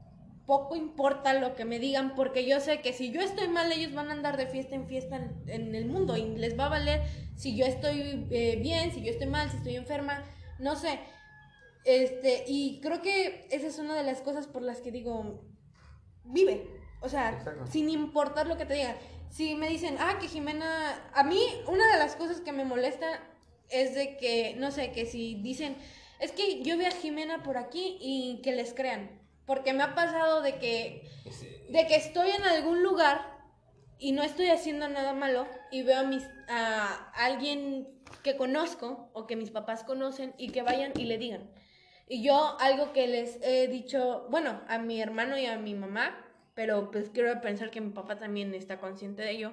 [0.46, 3.94] poco importa lo que me digan porque yo sé que si yo estoy mal ellos
[3.94, 6.70] van a andar de fiesta en fiesta en, en el mundo y les va a
[6.70, 7.02] valer
[7.36, 10.24] si yo estoy eh, bien, si yo estoy mal, si estoy enferma,
[10.58, 11.00] no sé.
[11.84, 15.44] Este, y creo que esa es una de las cosas por las que digo,
[16.24, 16.66] vive.
[17.00, 17.66] O sea, Exacto.
[17.66, 18.96] sin importar lo que te digan.
[19.32, 21.10] Si me dicen, ah, que Jimena.
[21.14, 23.18] A mí, una de las cosas que me molesta
[23.70, 25.74] es de que, no sé, que si dicen,
[26.20, 29.22] es que yo veo a Jimena por aquí y que les crean.
[29.46, 31.08] Porque me ha pasado de que,
[31.70, 33.22] de que estoy en algún lugar
[33.98, 37.88] y no estoy haciendo nada malo y veo a, mis, a alguien
[38.22, 41.50] que conozco o que mis papás conocen y que vayan y le digan.
[42.06, 46.31] Y yo algo que les he dicho, bueno, a mi hermano y a mi mamá,
[46.54, 49.52] pero pues quiero pensar que mi papá también está consciente de ello,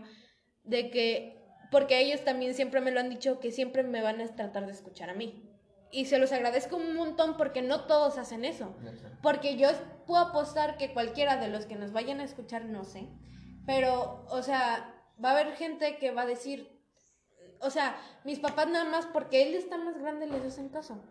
[0.63, 1.41] de que,
[1.71, 4.71] porque ellos también siempre me lo han dicho, que siempre me van a tratar de
[4.71, 5.45] escuchar a mí.
[5.91, 8.75] Y se los agradezco un montón porque no todos hacen eso.
[9.23, 9.69] Porque yo
[10.05, 13.07] puedo apostar que cualquiera de los que nos vayan a escuchar, no sé,
[13.65, 16.79] pero, o sea, va a haber gente que va a decir,
[17.61, 21.01] o sea, mis papás nada más porque él está más grande les hacen caso.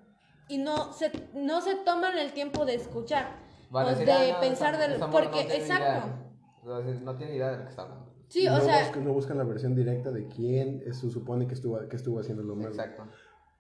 [0.48, 3.47] Y no se, no se toman el tiempo de escuchar.
[3.74, 5.54] Va a o decir, de "Ah, no, pensar esa- de esa lo, morra porque, no
[5.54, 5.84] exacto.
[5.84, 6.24] idea".
[6.68, 8.04] Va a decir, No tiene idea de lo que está hablando.
[8.28, 11.54] Sí, no o sea, buscan, no buscan la versión directa de quién se supone que
[11.54, 12.68] estuvo, que estuvo haciendo lo malo.
[12.68, 13.04] Exacto.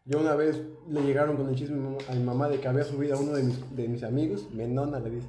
[0.04, 2.60] Yo una vez le llegaron con el chisme a mi mamá- a mi mamá de
[2.60, 5.28] que había subido a uno de mis, de mis amigos, Menona le dice,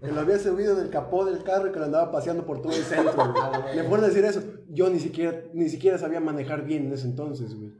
[0.00, 2.72] que lo había subido del capó del carro y que lo andaba paseando por todo
[2.72, 3.74] el centro, güey.
[3.76, 4.42] Le fueron a decir eso.
[4.68, 7.72] Yo ni siquiera, ni siquiera sabía manejar bien en ese entonces, güey.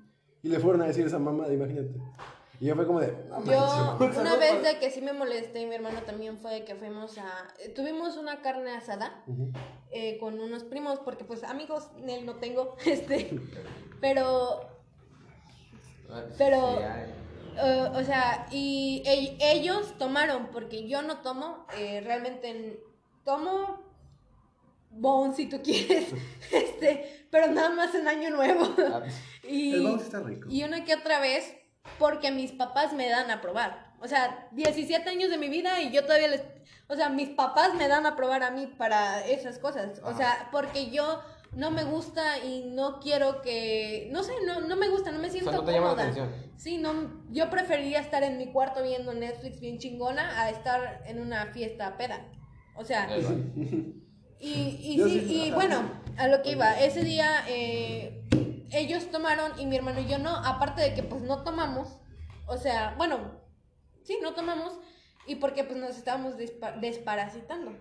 [0.43, 1.95] Y le fueron a decir a esa mamá, imagínate.
[2.61, 4.19] Y yo fue como de, "No yo manches".
[4.21, 7.17] una vez de que sí me molesté y mi hermano también fue de que fuimos
[7.19, 7.47] a...
[7.75, 9.25] Tuvimos una carne asada
[9.91, 13.39] eh, con unos primos, porque pues amigos él no tengo, este,
[14.01, 14.61] pero
[16.37, 16.79] Pero-.
[17.61, 22.81] Eh, o sea, y e- ellos tomaron, porque yo no tomo, eh, realmente
[23.25, 23.81] tomo
[24.91, 26.13] bon si tú quieres,
[26.53, 28.65] este, pero nada más en año nuevo.
[28.79, 29.03] Ah,
[29.43, 30.47] y, El está rico.
[30.49, 31.53] y una que otra vez,
[31.99, 33.93] porque mis papás me dan a probar.
[34.01, 36.43] O sea, 17 años de mi vida y yo todavía les...
[36.89, 40.01] O sea, mis papás me dan a probar a mí para esas cosas.
[40.05, 41.21] O sea, porque yo
[41.53, 44.09] no me gusta y no quiero que...
[44.13, 45.91] No sé, no, no me gusta, no me O siento sea, no te llama la
[45.95, 46.11] cómoda.
[46.11, 46.49] atención.
[46.57, 51.21] Sí, no, yo preferiría estar en mi cuarto viendo Netflix bien chingona a estar en
[51.21, 52.25] una fiesta peda.
[52.75, 53.09] O sea,
[54.41, 55.83] y, y, sí, sí, y bueno,
[56.17, 58.25] a lo que iba, ese día eh,
[58.73, 61.99] ellos tomaron y mi hermano y yo no, aparte de que pues no tomamos,
[62.47, 63.41] o sea, bueno,
[64.05, 64.79] sí, no tomamos
[65.27, 67.77] y porque pues nos estábamos despa- desparasitando,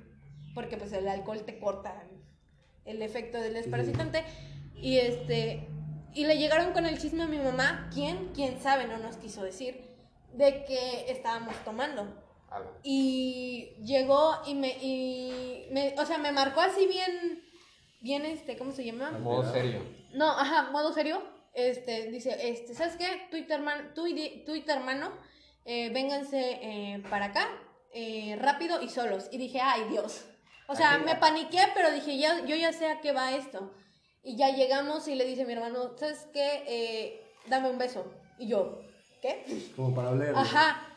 [0.54, 2.04] porque pues el alcohol te corta
[2.86, 4.24] el efecto del desparasitante
[4.76, 5.68] y este,
[6.14, 8.32] y le llegaron con el chisme a mi mamá, ¿quién?
[8.34, 8.88] ¿Quién sabe?
[8.88, 9.90] No nos quiso decir,
[10.34, 12.24] de que estábamos tomando.
[12.82, 17.44] Y llegó y me, y me, o sea, me marcó así bien,
[18.00, 19.12] bien este, ¿cómo se llama?
[19.12, 19.82] Modo serio.
[20.14, 21.22] No, ajá, modo serio.
[21.54, 23.28] Este, dice, este, ¿sabes qué?
[23.32, 25.12] Tu hermano, tu, y- tu y tu hermano,
[25.66, 27.48] eh, vénganse eh, para acá,
[27.94, 29.28] eh, rápido y solos.
[29.32, 30.26] Y dije, ay, Dios.
[30.68, 33.74] O sea, me paniqué, pero dije, ya, yo ya sé a qué va esto.
[34.22, 36.64] Y ya llegamos y le dice a mi hermano, ¿sabes qué?
[36.68, 38.06] Eh, dame un beso.
[38.38, 38.82] Y yo,
[39.22, 39.44] ¿qué?
[39.76, 40.34] Como para oler.
[40.34, 40.44] güey.
[40.46, 40.97] Ajá.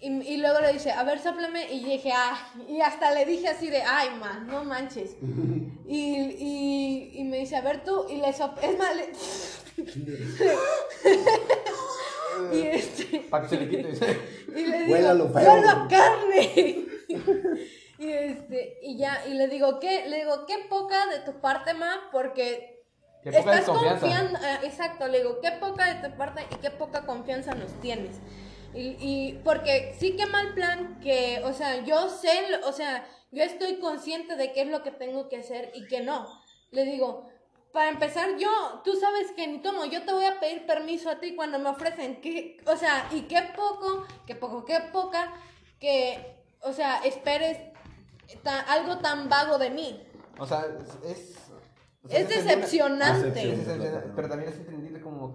[0.00, 1.72] Y, y luego le dice, a ver, soplame.
[1.72, 5.16] Y dije, ah, y hasta le dije así de, ay, man, no manches.
[5.86, 9.12] y, y, y me dice, a ver tú, y le sop es más, le-
[12.52, 14.18] y este, Para que se le quite.
[14.56, 15.52] y le digo, Huélalo feo.
[15.54, 16.84] "Huelo a carne.
[17.98, 20.08] y este, y ya, y le digo, ¿qué?
[20.08, 22.76] Le digo, qué poca de tu parte, ma, porque
[23.24, 26.70] Qué poca Estás confiando, eh, exacto, le digo, qué poca de tu parte y qué
[26.70, 28.16] poca confianza nos tienes.
[28.74, 32.30] Y, y porque sí que mal plan que, o sea, yo sé,
[32.64, 36.00] o sea, yo estoy consciente de qué es lo que tengo que hacer y que
[36.02, 36.26] no.
[36.70, 37.28] Le digo,
[37.72, 38.48] para empezar, yo,
[38.84, 41.70] tú sabes que ni tomo, yo te voy a pedir permiso a ti cuando me
[41.70, 45.32] ofrecen, que, o sea, y qué poco, qué poco, qué poca,
[45.80, 46.18] que,
[46.62, 47.58] o sea, esperes
[48.42, 50.02] ta- algo tan vago de mí.
[50.38, 50.66] O sea,
[51.04, 51.36] es.
[52.04, 53.30] o sea, Es entendible- decepcionante.
[53.46, 53.80] Decepción.
[53.82, 54.87] sí, pero también es entendible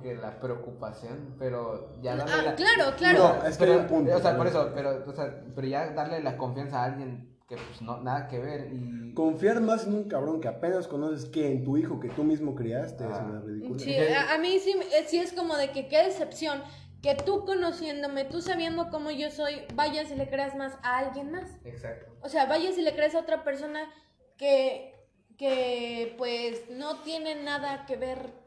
[0.04, 2.56] que la preocupación, pero ya darle Ah, la...
[2.56, 3.20] claro, claro.
[3.42, 5.68] No, es que pero, hay un punto, O sea, por eso, pero, o sea, pero
[5.68, 9.14] ya darle la confianza a alguien que pues no, nada que ver y...
[9.16, 12.54] Confiar más en un cabrón que apenas conoces que en tu hijo que tú mismo
[12.56, 13.26] criaste es Ah.
[13.30, 13.80] una ridícula.
[13.80, 14.76] Sí, a, a mí sí,
[15.08, 16.62] sí es como de que qué decepción
[17.02, 21.32] que tú conociéndome, tú sabiendo cómo yo soy, vayas y le creas más a alguien
[21.32, 21.50] más.
[21.66, 22.12] Exacto.
[22.22, 23.82] O sea, vayas y le crees a otra persona
[24.38, 24.94] que,
[25.38, 28.43] que pues no tienen nada que ver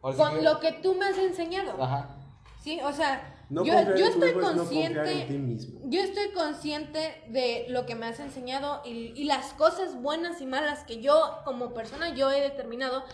[0.00, 1.82] con que- lo que tú me has enseñado.
[1.82, 2.16] Ajá.
[2.62, 4.02] Sí, o sea, No yo, estoy
[4.34, 5.22] mismo no consciente.
[5.22, 5.80] en ti mismo.
[5.84, 10.46] Yo estoy consciente de lo que me has enseñado y, y las cosas buenas y
[10.46, 13.04] malas que yo como persona yo he determinado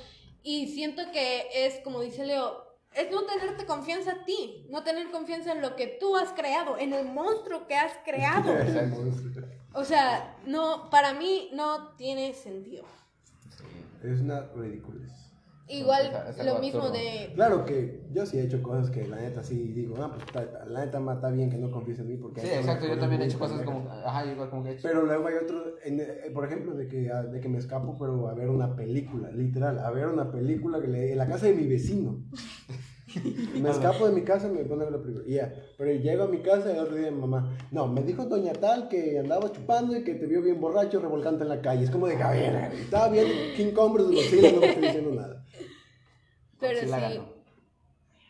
[0.43, 2.65] y siento que es como dice Leo,
[2.95, 6.79] es no tenerte confianza a ti, no tener confianza en lo que tú has creado,
[6.79, 8.53] en el monstruo que has creado.
[9.77, 12.85] O sea, no, para mí no tiene sentido.
[14.05, 15.04] Es una ridiculez.
[15.67, 16.93] Igual Es- es lo mismo absurdo.
[16.93, 20.27] de Claro que yo sí he hecho cosas que la neta sí digo, ah, pues
[20.27, 22.43] está- la neta está bien que no confíes en mí porque...
[22.43, 22.87] Sí, exacto.
[22.87, 23.89] Yo también he hecho cosas como.
[23.91, 24.83] Ajá, igual como que he hecho.
[24.87, 27.97] Pero luego hay otro, en- eh, por ejemplo, de que, ah, de que me escapo,
[27.99, 31.47] pero a ver una película, literal, a ver una película que le, en la casa
[31.47, 32.19] de mi vecino.
[33.63, 35.25] Me escapo de mi casa y me pone a ver la película.
[35.29, 38.03] Y ya, pero llego a mi casa y el otro día mi mamá, no, me
[38.03, 41.61] dijo doña tal que andaba chupando y que te vio bien borracho revolcante en la
[41.61, 41.85] calle.
[41.85, 44.07] Es como de, a ver, estaba bien King Kong vs.
[44.07, 45.44] Godzilla, no me estoy diciendo nada.
[46.69, 47.15] Pero Godzilla sí.
[47.15, 47.35] ganó.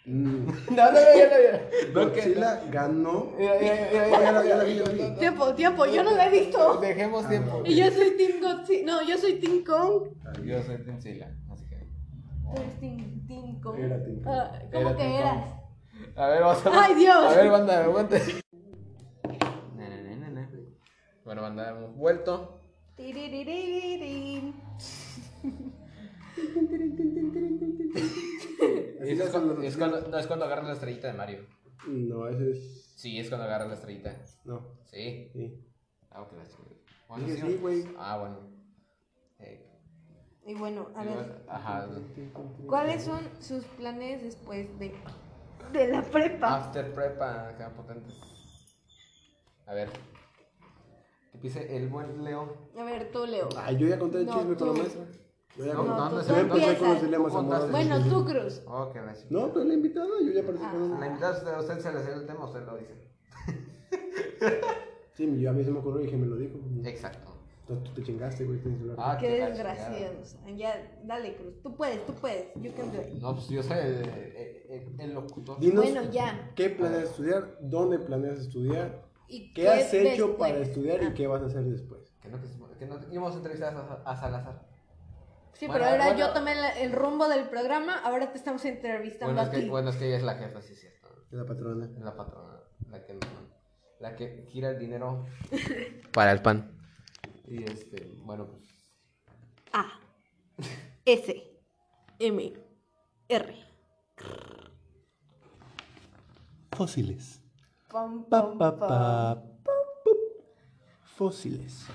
[0.07, 1.95] Mm, No, no, no, no, no.
[1.95, 3.33] Godzilla ganó.
[3.39, 5.19] Mira, mira, mira, Ya mira, la- ya la vi, ya la vi.
[5.19, 6.77] Tiempo, tiempo, yo no la he visto.
[6.81, 7.63] Dejemos tiempo.
[7.65, 8.85] Y yo soy Team Godzilla.
[8.87, 10.09] No, yo soy Team Kong.
[10.45, 11.77] Yo soy Tencila, así que.
[12.45, 13.79] Tú eres Team, team Kong.
[13.79, 14.35] Era Team Kong.
[14.35, 15.55] Ah, ¿Cómo Era que Team eras?
[16.17, 17.17] A ver, vamos a ¡Ay, Dios!
[17.17, 18.23] A ver, banda, aguante.
[21.25, 22.61] Bueno, banda, hemos vuelto.
[29.01, 31.47] Es, es cuando, es cuando- no, es cuando agarras la estrellita de Mario.
[31.87, 32.93] No, ese es.
[32.97, 34.17] Sí, es cuando agarras la estrellita.
[34.45, 35.31] No, Sí.
[35.33, 35.65] sí.
[36.11, 36.33] Ah, ok.
[37.09, 37.85] Bueno, sí, sí, güey.
[37.99, 38.39] Ah, bueno.
[39.41, 39.67] Eh,
[40.47, 41.89] Y bueno, a ver, Ajá.
[42.67, 44.95] ¿cuáles son sus planes después de,
[45.73, 46.57] de la prepa?
[46.57, 48.15] After prepa, acá potentes.
[49.67, 49.91] A ver.
[51.31, 52.69] Que empiece el buen Leo.
[52.79, 53.49] A ver, tú, Leo.
[53.57, 55.05] Ay, yo ya conté el No, chisme con la maestra.
[55.57, 57.03] Yo ya No, tú, se tú me empecé con los empiezas.
[57.03, 57.65] dilemas Tú contaste.
[57.67, 57.71] amorosos.
[57.71, 58.63] Bueno, tú, Cruz.
[58.67, 59.27] La.
[59.31, 62.13] No, pero la invitada, yo ya participé en La invitada, usted, usted se le hace
[62.13, 62.95] el tema, usted lo dice.
[65.15, 66.59] Sí, yo a mí se me ocurrió y dije, me lo dijo.
[66.85, 67.31] Exacto.
[67.61, 68.59] Entonces tú te chingaste, güey.
[68.99, 70.37] Ah, Qué qué desgraciados.
[70.57, 71.63] Ya, dale, Cruz.
[71.63, 72.49] Tú puedes, tú puedes.
[72.57, 73.23] You can do it.
[73.23, 75.61] No, pues yo soy el, el, el locutor.
[75.61, 76.51] Dinos Bueno, ya.
[76.57, 80.53] qué planeas estudiar, dónde planeas estudiar, ¿Y qué has hecho después?
[80.53, 81.15] para estudiar y Ah.
[81.15, 82.13] qué vas a hacer después.
[82.21, 82.49] Que no, que,
[82.79, 84.67] que no íbamos a entrevistar a, a Salazar.
[85.55, 86.19] Sí, Bueno, pero ahora bueno.
[86.19, 89.63] yo tomé la- el rumbo del programa, ahora te estamos entrevistando Bueno es, a que,
[89.63, 89.69] ti.
[89.69, 91.09] bueno, es que ella es la jefa, sí, es cierto.
[91.31, 91.85] De la patrona.
[91.87, 92.61] Es la patrona.
[92.91, 93.19] La que,
[94.01, 95.25] la que gira el dinero
[96.13, 96.77] para el pan.
[97.47, 98.65] Y este, bueno, pues.
[99.73, 99.87] A.
[101.05, 101.61] S.
[102.19, 102.53] M.
[103.29, 103.55] R.
[106.73, 107.41] Fósiles.
[107.91, 110.19] Pam, Pa, pam, pa, pa, pup.
[111.17, 111.87] Fósiles.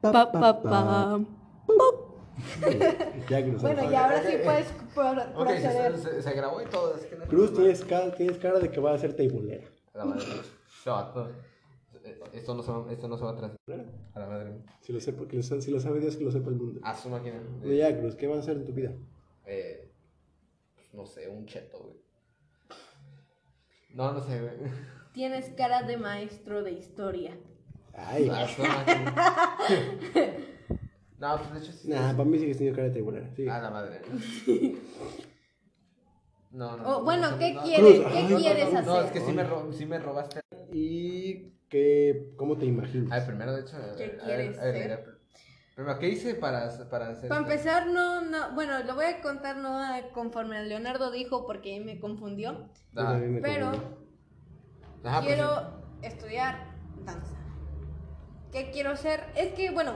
[0.00, 1.20] Pa, Pa, pa, pa.
[3.28, 3.62] Ya, Cruz.
[3.62, 5.10] Bueno, y ahora sí puedes pro-
[5.42, 5.98] Ok, se, proceder.
[5.98, 6.94] se- se grabó y todo.
[6.96, 9.66] Es que no- Cruz, tienes cara, tienes cara de que va a ser teibolera.
[9.94, 10.24] A la madre.
[10.86, 13.86] No, Esto no, se va, esto no se va a transmitir.
[14.14, 14.52] A la madre.
[14.80, 16.80] Si lo, sepa, que lo, si lo sabe Dios, que lo sepa el mundo.
[16.82, 17.40] A su máquina.
[17.58, 18.92] Bueno, ya, Cruz, ¿qué vas a hacer en tu vida?
[19.46, 19.90] Eh,
[20.74, 21.96] pues, no sé, un cheto, güey.
[23.94, 24.52] No, no sé, güey.
[25.12, 27.36] Tienes cara de maestro de historia.
[27.94, 29.56] Ay, A su máquina.
[31.18, 31.88] No, pues de hecho sí.
[31.88, 33.28] nah, para mí sigues teniendo cara de teibolera.
[33.34, 33.48] Sí.
[33.48, 34.00] A la madre.
[36.50, 36.84] No, no.
[36.84, 38.00] Oh, no, bueno, no, ¿qué no, quieres?
[38.06, 38.84] ¿Qué quieres hacer?
[38.84, 40.40] No, es que sí me, sí me robaste.
[40.72, 43.10] ¿Y qué, cómo te imaginas?
[43.12, 43.76] A ver, primero, de hecho.
[43.76, 44.82] a ¿Qué a quieres a ver, ser?
[44.82, 45.04] mira,
[45.74, 49.56] Primero, ¿qué hice para, para hacer Para empezar, no, no, bueno, lo voy a contar
[49.58, 53.70] no a- conforme a Leonardo dijo porque me confundió, Ah, pero
[55.00, 55.52] pues, quiero
[56.02, 57.36] estudiar danza.
[58.50, 59.20] ¿Qué quiero hacer?
[59.36, 59.92] Es que, bueno,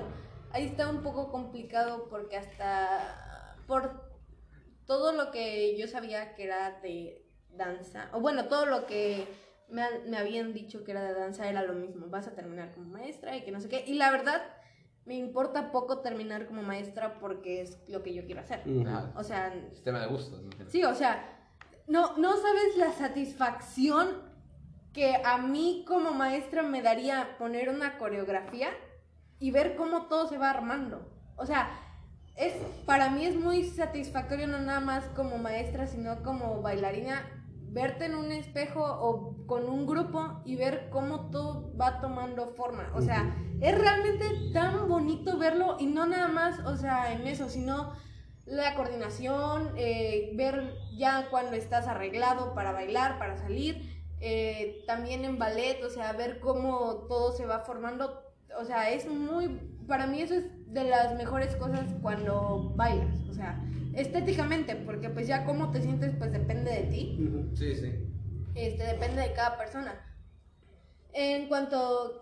[0.52, 4.12] ahí está un poco complicado porque hasta por
[4.86, 9.26] todo lo que yo sabía que era de danza, o bueno, todo lo que
[9.68, 12.90] me, me habían dicho que era de danza era lo mismo, vas a terminar como
[12.90, 14.42] maestra y que no sé qué, y la verdad
[15.04, 18.62] me importa poco terminar como maestra porque es lo que yo quiero hacer.
[19.16, 20.42] O sea, Sistema de gustos.
[20.42, 20.50] ¿no?
[20.68, 21.50] Sí, o sea,
[21.88, 24.30] no, no sabes la satisfacción
[24.92, 28.68] que a mí como maestra me daría poner una coreografía
[29.42, 31.04] y ver cómo todo se va armando.
[31.34, 31.68] O sea,
[32.36, 32.54] es,
[32.86, 37.28] para mí es muy satisfactorio no nada más como maestra, sino como bailarina,
[37.72, 42.92] verte en un espejo o con un grupo y ver cómo todo va tomando forma.
[42.94, 47.48] O sea, es realmente tan bonito verlo y no nada más, o sea, en eso,
[47.48, 47.94] sino
[48.44, 55.40] la coordinación, eh, ver ya cuando estás arreglado para bailar, para salir, eh, también en
[55.40, 58.31] ballet, o sea, ver cómo todo se va formando.
[58.60, 59.48] O sea, es muy,
[59.86, 63.62] para mí eso es de las mejores cosas cuando bailas, o sea,
[63.94, 67.30] estéticamente, porque pues ya cómo te sientes pues depende de ti.
[67.54, 67.92] Sí, sí.
[68.54, 69.94] este, depende de cada persona.
[71.12, 72.18] En cuanto,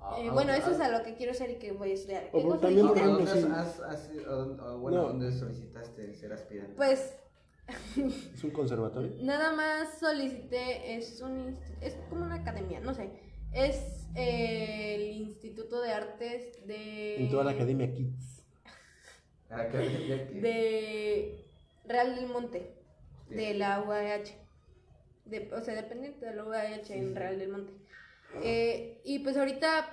[0.00, 1.90] Ah, eh, ah, bueno, eso ah, es a lo que quiero hacer y que voy
[1.90, 2.30] a estudiar.
[2.30, 3.38] ¿Qué cosa también, dónde sí.
[3.50, 5.08] has- has- has- o- o- bueno, No.
[5.08, 6.74] ¿dónde solicitaste ser aspirante?
[6.76, 7.16] Pues
[7.96, 9.12] ¿Es un conservatorio?
[9.22, 13.10] Nada más solicité, es un inst- es como una academia, no sé.
[13.52, 18.42] Es eh, el Instituto de Artes de En toda la academia Kids.
[19.50, 21.44] Ah, que- que- de
[21.86, 22.74] Real del Monte,
[23.28, 23.34] Sí.
[23.34, 24.34] de la UAH.
[25.24, 27.72] De, o sea, dependiente de la UAH en Real del Monte.
[28.42, 29.88] Eh, y pues ahorita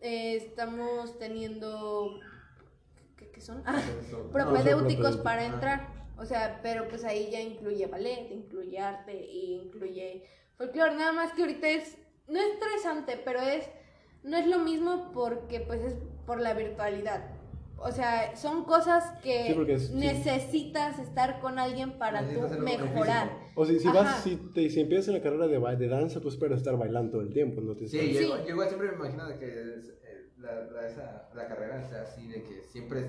[0.00, 2.18] eh, estamos teniendo
[3.16, 3.62] ¿qué, qué son?
[3.66, 3.80] Ah,
[4.32, 5.22] propedéuticos propedéutico.
[5.22, 5.46] para Ah.
[5.46, 5.88] entrar.
[6.18, 10.24] O sea, pero pues ahí ya incluye ballet, incluye arte y incluye
[10.58, 10.94] folclore.
[10.96, 11.96] Nada más que ahorita es,
[12.32, 13.68] no es estresante, pero es,
[14.24, 15.94] no es lo mismo porque pues es
[16.26, 17.22] por la virtualidad.
[17.84, 19.94] O sea, son cosas que Sí, porque es- sí.
[19.94, 23.30] necesitas estar con alguien para tú mejorar.
[23.56, 26.20] O si, si vas, si, te, si empiezas en la carrera de, ba- de danza,
[26.20, 28.24] pues esperas estar bailando todo el tiempo, no te Sí, yo, Sí.
[28.24, 31.82] igual- yo igual siempre me imagino de que es, eh, la, la, esa, la carrera
[31.88, 33.06] sea así, de que siempre es...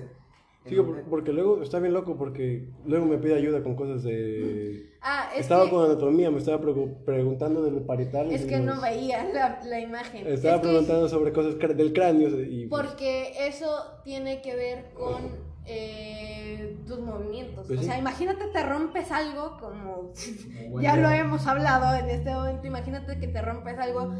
[0.66, 4.90] Sí, por- porque luego está bien loco porque luego me pide ayuda con cosas de...
[5.02, 8.40] Ah, es Estaba que, con anatomía, me estaba pregu- preguntando del parietales.
[8.40, 10.26] es que no veía la, la imagen.
[10.26, 12.66] Estaba Es que- preguntando sobre cosas del cráneo y...
[12.66, 13.68] pues, Porque eso
[14.04, 15.22] tiene que ver con
[15.66, 17.66] eh, tus movimientos.
[17.66, 17.88] Pues o sí.
[17.88, 20.12] sea, imagínate te rompes algo como...
[20.80, 22.66] Ya lo hemos hablado en este momento.
[22.66, 24.14] Imagínate que te rompes algo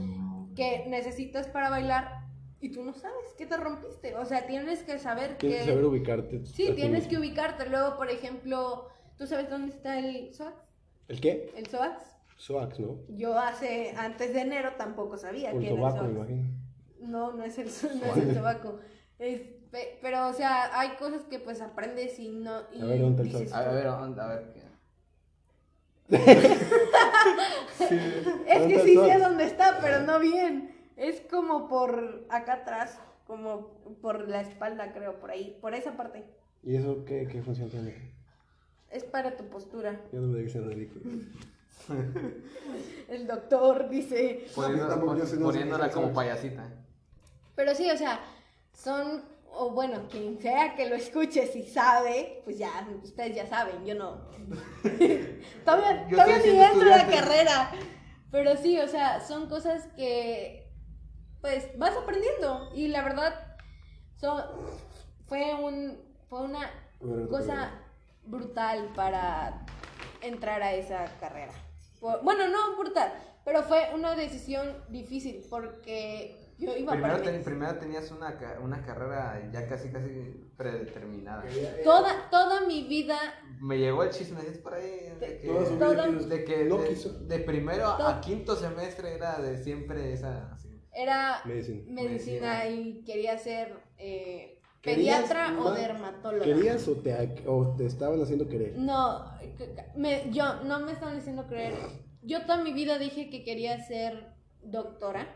[0.55, 2.24] que necesitas para bailar
[2.65, 4.15] y tú no sabes que te rompiste.
[4.17, 5.65] O sea, tienes que saber tienes que...
[5.67, 6.47] que saber ubicarte.
[6.47, 7.69] Sí, ti tienes que ubicarte.
[7.69, 8.89] Luego, por ejemplo,
[9.19, 10.57] ¿tú sabes dónde está el SOAX?
[11.09, 11.53] ¿El qué?
[11.57, 12.03] ¿El SOAX?
[12.37, 12.97] Swax, ¿no?
[13.09, 16.31] Yo hace, antes de enero tampoco sabía Por que el era el sobaco, me SOAX.
[16.31, 16.55] imagino.
[17.01, 18.79] No, no es el, no es el sobaco.
[19.19, 22.63] Es- pe- pero, o sea, hay cosas que pues aprendes y no.
[22.73, 24.53] Y A ver, ¿dónde está el dices, A ver, a ver, a ver.
[24.55, 24.65] ¿qué?
[28.47, 29.21] Es ¿Dónde que sí el sé SOAX?
[29.23, 30.74] dónde está, pero no bien.
[30.97, 33.69] Es como por acá atrás, como
[34.01, 36.25] por la espalda, creo, por ahí, por esa parte.
[36.63, 38.15] ¿Y eso qué, qué función tiene?
[38.91, 40.01] Es para tu postura.
[40.13, 41.01] Yo no me sea médico.
[43.09, 44.47] El doctor dice.
[44.57, 46.71] No poniéndola como payasita.
[47.55, 48.21] Pero sí, o sea,
[48.73, 49.23] son.
[49.57, 53.95] O bueno, quien sea que lo escuche, si sabe, pues ya, ustedes ya saben, yo
[53.95, 54.29] no.
[55.65, 57.71] todavía Yo todavía ni siendo entro a la carrera.
[58.33, 60.64] Pero sí, o sea, son cosas que.
[61.45, 62.71] Pues vas aprendiendo.
[62.75, 63.35] Y la verdad,
[65.29, 65.99] fue, un,
[66.31, 66.71] fue una
[67.01, 67.71] Bueno, cosa
[68.25, 69.67] brutal para
[70.23, 71.53] entrar a esa carrera.
[72.01, 73.13] Por- bueno, no brutal,
[73.45, 77.45] pero fue una decisión difícil porque yo iba Primero, para ten- medios.
[77.45, 81.45] primero tenías una, ca- una carrera ya casi, casi predeterminada.
[81.85, 83.19] Toda, toda mi vida,
[83.61, 86.65] Me llegó el chisme es por ahí de que, Toda su Toda- vida de, que
[86.65, 87.11] de, quiso.
[87.19, 90.74] de primero a quinto semestre era de siempre esa así.
[90.95, 92.69] Era Medicina.
[92.69, 96.45] y quería ser eh, ¿Querías pediatra o dermatóloga.
[96.45, 97.15] ¿Querías o te,
[97.47, 98.77] o te estaban haciendo querer?
[98.77, 99.25] No,
[99.97, 101.75] me, yo no me estaban diciendo creer.
[102.23, 105.27] Yo toda mi vida dije que quería ser doctora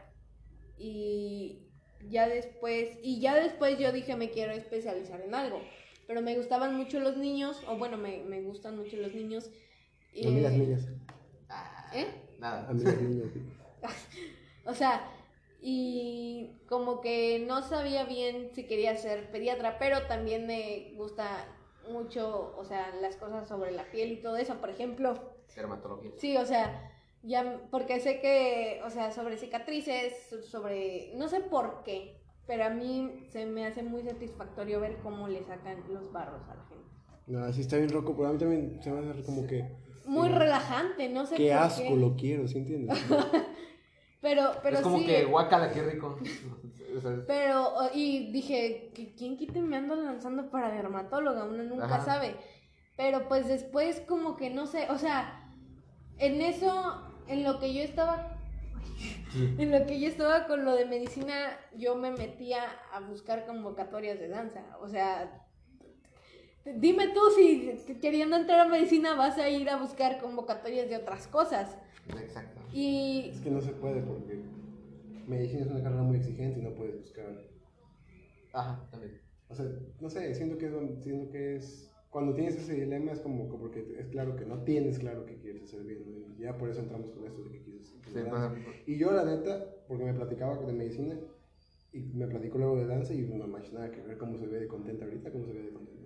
[0.76, 1.66] y
[2.08, 5.60] ya después y ya después yo dije me quiero especializar en algo.
[6.06, 9.50] Pero me gustaban mucho los niños, o bueno, me, me gustan mucho los niños.
[10.14, 10.86] y- Amigas niñas.
[11.94, 12.06] ¿Eh?
[12.38, 12.66] Nada.
[12.68, 13.26] Amigas niñas.
[13.32, 13.42] sí.
[14.64, 15.00] O sea,
[15.60, 21.46] y como que no sabía bien si quería ser pediatra, pero también me gusta
[21.90, 25.14] mucho, o sea, las cosas sobre la piel y todo eso, por ejemplo.
[25.56, 26.10] Dermatología.
[26.16, 26.92] Sí, o sea,
[27.22, 30.12] ya, porque sé que, o sea, sobre cicatrices,
[30.48, 35.28] sobre, no sé por qué, pero a mí se me hace muy satisfactorio ver cómo
[35.28, 36.84] le sacan los barros a la gente.
[37.26, 39.64] No, así está bien roco, pero a mí también se me hace como que...
[40.06, 41.96] Muy relajante, no sé Qué por asco, qué.
[41.96, 42.98] lo quiero, ¿sí entiendes?
[44.20, 46.18] Pero, pero es como sí, que guacala, qué rico.
[47.26, 51.44] Pero, y dije, ¿quién quite me ando lanzando para dermatóloga?
[51.44, 52.04] Uno nunca Ajá.
[52.04, 52.34] sabe.
[52.96, 55.52] Pero pues después como que no sé, o sea,
[56.18, 58.36] en eso, en lo que yo estaba,
[59.58, 64.18] en lo que yo estaba con lo de medicina, yo me metía a buscar convocatorias
[64.18, 64.64] de danza.
[64.80, 65.46] O sea,
[66.64, 71.28] dime tú si queriendo entrar a medicina vas a ir a buscar convocatorias de otras
[71.28, 71.78] cosas.
[72.20, 72.57] Exacto.
[72.78, 74.40] Y Es que no se puede porque
[75.26, 77.26] medicina es una carrera muy exigente y no puedes buscar.
[78.52, 79.20] Ajá, también.
[79.48, 79.66] O sea,
[80.00, 83.62] no sé, siento que es, siento que es cuando tienes ese dilema es como, como
[83.64, 86.04] porque es claro que no tienes claro que quieres hacer bien.
[86.06, 86.34] ¿no?
[86.36, 87.88] Y ya por eso entramos con esto de que quieres.
[87.88, 88.20] Sí,
[88.86, 91.18] Y yo la neta, porque me platicaba de medicina,
[91.92, 94.60] Y me platicó luego de danza y no manches nada que ver cómo se ve
[94.60, 95.97] de contenta ahorita, cómo se ve de contenta.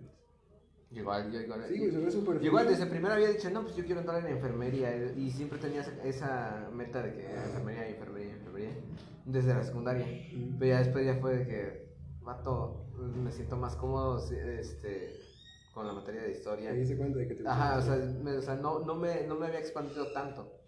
[0.94, 1.64] Igual, yo igual.
[1.68, 2.68] Sí, güey, se ve súper feliz.
[2.68, 4.94] desde primero había dicho, no, pues yo quiero entrar en enfermería.
[5.16, 8.76] Y siempre tenía esa, meta de que enfermería, enfermería, enfermería.
[9.24, 10.06] Desde la secundaria.
[10.06, 10.58] Mm.
[10.58, 15.20] Pero ya después ya fue de que, vato, me siento más cómodo este,
[15.72, 16.70] con la materia de historia.
[16.70, 19.26] Te diste cuenta de que te Ajá, o sea, me- o sea, no, no, me,
[19.26, 20.58] no me había expandido tanto.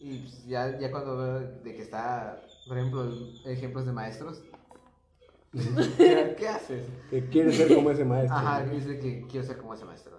[0.00, 3.12] Y pues, ya, ya cuando veo de que está, por ejemplo,
[3.44, 4.42] ejemplos de maestros,
[5.52, 6.84] ¿qué, qué haces?
[7.10, 8.36] Que quieres ser como ese maestro.
[8.36, 8.72] Ajá, ¿no?
[8.72, 10.12] dice que quiero ser como ese maestro.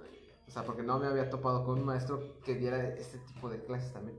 [0.48, 3.64] O sea, porque no me había topado con un maestro que diera este tipo de
[3.64, 4.18] clases también.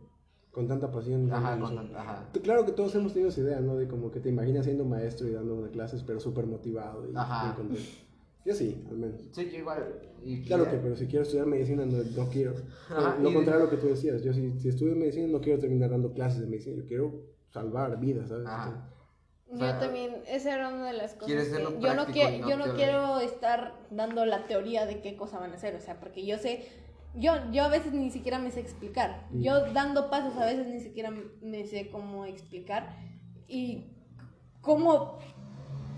[0.51, 1.31] Con tanta pasión.
[1.33, 2.29] Ajá, con tanta- ajá.
[2.43, 3.77] Claro que todos hemos tenido esa idea, ¿no?
[3.77, 7.13] De como que te imaginas siendo maestro y dando una clases, pero súper motivado y
[7.15, 7.55] Ajá.
[7.55, 7.81] contento.
[8.45, 9.21] Yo sí, al menos.
[9.33, 10.01] Sí, yo igual.
[10.23, 12.55] Y Claro que, pero si quiero estudiar medicina, no, no quiero.
[12.91, 14.23] Ajá, lo y- contrario a lo que tú decías.
[14.23, 16.77] Yo si, si estudio medicina, no quiero terminar dando clases de medicina.
[16.77, 18.47] Yo quiero salvar vidas, ¿sabes?
[18.47, 18.91] Ajá.
[19.59, 22.57] Yo también, esa era una de las cosas quieres que yo no, y no yo
[22.57, 26.27] no quiero estar dando la teoría de qué cosa van a hacer, o sea, porque
[26.27, 26.67] yo sé,
[27.15, 29.41] yo, yo a veces ni siquiera me sé explicar, Mm.
[29.43, 32.97] yo dando pasos a veces ni siquiera me sé cómo explicar
[33.47, 33.85] y
[34.61, 35.19] cómo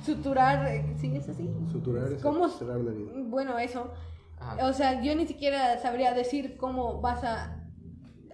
[0.05, 1.49] suturar, eh, ¿sí es así?
[1.73, 2.49] Suturar es ¿Cómo?
[2.49, 3.11] cerrar una vida.
[3.15, 3.93] Bueno, eso,
[4.39, 4.67] Ajá.
[4.67, 7.63] o sea, yo ni siquiera sabría decir cómo vas a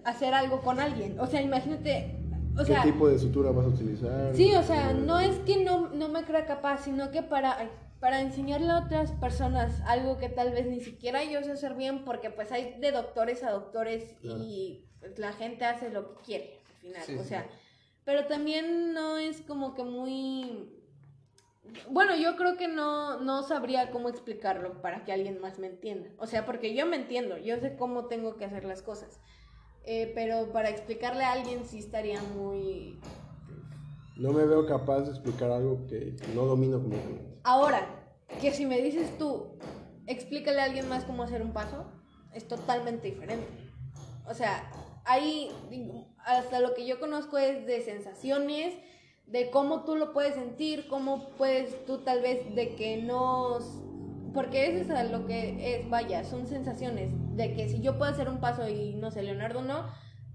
[0.03, 2.19] hacer algo con alguien, o sea, imagínate,
[2.57, 2.81] o sea...
[2.83, 4.35] ¿Qué tipo de sutura vas a utilizar?
[4.35, 8.21] Sí, o sea, no es que no, no me crea capaz, sino que para, para
[8.21, 12.29] enseñarle a otras personas algo que tal vez ni siquiera yo sé hacer bien, porque
[12.29, 16.75] pues hay de doctores a doctores y pues, la gente hace lo que quiere al
[16.81, 17.29] final, Sí, o sí.
[17.29, 17.47] sea,
[18.05, 20.69] pero también no es como que muy...
[21.89, 26.09] Bueno, yo creo que no, no sabría cómo explicarlo para que alguien más me entienda.
[26.17, 29.21] O sea, porque yo me entiendo, yo sé cómo tengo que hacer las cosas.
[29.85, 32.99] Eh, pero para explicarle a alguien sí estaría muy
[34.15, 37.39] No me veo capaz de explicar algo que no domino completamente.
[37.43, 37.85] Ahora,
[38.39, 39.57] que si me dices tú,
[40.07, 41.85] explícale a alguien más cómo hacer un paso,
[42.33, 43.47] es totalmente diferente.
[44.25, 44.71] O sea,
[45.05, 45.51] ahí,
[46.19, 48.75] hasta lo que yo conozco es de sensaciones,
[49.27, 53.59] de cómo tú lo puedes sentir, cómo puedes tú tal vez de que no...
[54.33, 58.11] Porque eso es a lo que es, vaya, son sensaciones, de que si yo puedo
[58.11, 59.85] hacer un paso y no sé, Leonardo no,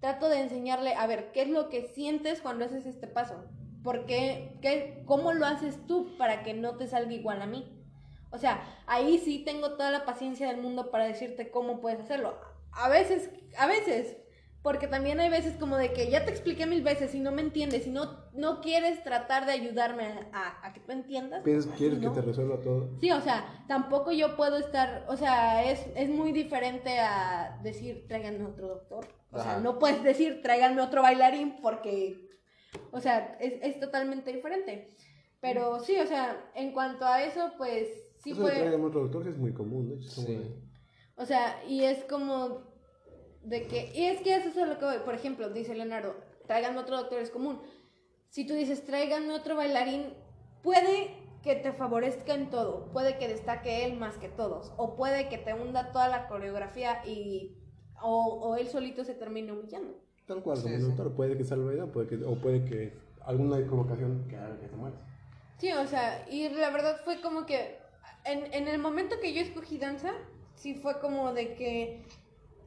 [0.01, 3.45] trato de enseñarle, a ver, ¿qué es lo que sientes cuando haces este paso?
[3.83, 7.75] ¿Por qué, qué, ¿Cómo lo haces tú para que no te salga igual a mí?
[8.31, 12.39] O sea, ahí sí tengo toda la paciencia del mundo para decirte cómo puedes hacerlo.
[12.73, 14.19] A veces, a veces,
[14.63, 17.43] porque también hay veces como de que ya te expliqué mil veces y no me
[17.43, 21.43] entiendes y no, no quieres tratar de ayudarme a, a- a que tú entiendas.
[21.45, 22.13] ¿Piensas, ¿Quieres No.
[22.13, 22.91] que te resuelva todo?
[23.01, 28.07] Sí, o sea, tampoco yo puedo estar, o sea, es, es muy diferente a decir
[28.09, 29.07] tráiganme otro doctor.
[29.31, 32.29] O sea, no puedes decir tráiganme otro bailarín porque,
[32.91, 34.95] o sea, es, es totalmente diferente.
[35.41, 37.89] Pero sí, o sea, en cuanto a eso, pues
[38.19, 38.61] sí Eso de fue...
[38.61, 40.09] tráigame otro doctor es muy común, de hecho.
[40.09, 40.35] es como Sí.
[40.37, 40.69] de-
[41.17, 42.68] O sea, y es como
[43.43, 46.17] de que, y es que eso es lo que voy, por ejemplo, dice Leonardo,
[46.47, 47.61] tráiganme otro doctor es común.
[48.29, 50.13] Si tú dices, tráiganme otro bailarín,
[50.63, 55.29] puede que te favorezca en todo, puede que destaque él más que todos, o puede
[55.29, 57.57] que te hunda toda la coreografía y,
[58.03, 59.95] o, o él solito se termine humillando.
[60.27, 60.87] Tal cual, como Sí, sí.
[60.89, 61.15] doctor.
[61.15, 62.93] Puede que salve vida, puede que, o puede que
[63.25, 65.01] alguna equivocación que haga que te mueras.
[65.59, 67.79] Sí, o sea, y la verdad fue como que
[68.27, 70.13] en, en el momento que yo escogí danza,
[70.55, 72.05] sí fue como de que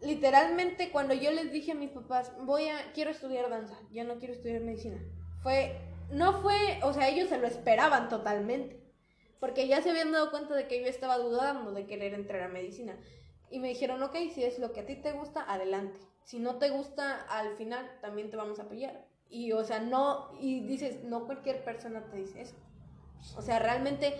[0.01, 4.17] literalmente cuando yo les dije a mis papás, voy a, quiero estudiar danza, ya no
[4.17, 4.99] quiero estudiar medicina,
[5.43, 5.77] fue,
[6.11, 8.81] no fue, o sea, ellos se lo esperaban totalmente,
[9.39, 12.47] porque ya se habían dado cuenta de que yo estaba dudando de querer entrar a
[12.47, 12.95] medicina.
[13.49, 15.99] Y me dijeron, ok, si es lo que a ti te gusta, adelante.
[16.23, 19.07] Si no te gusta, al final también te vamos a apoyar.
[19.29, 22.55] Y, o sea, no, y dices, no cualquier persona te dice eso.
[23.35, 24.13] O sea, realmente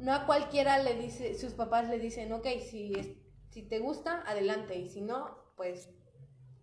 [0.00, 3.16] no a cualquiera le dice, sus papás le dicen, ok, si,
[3.54, 5.88] si te gusta, adelante, y si no, pues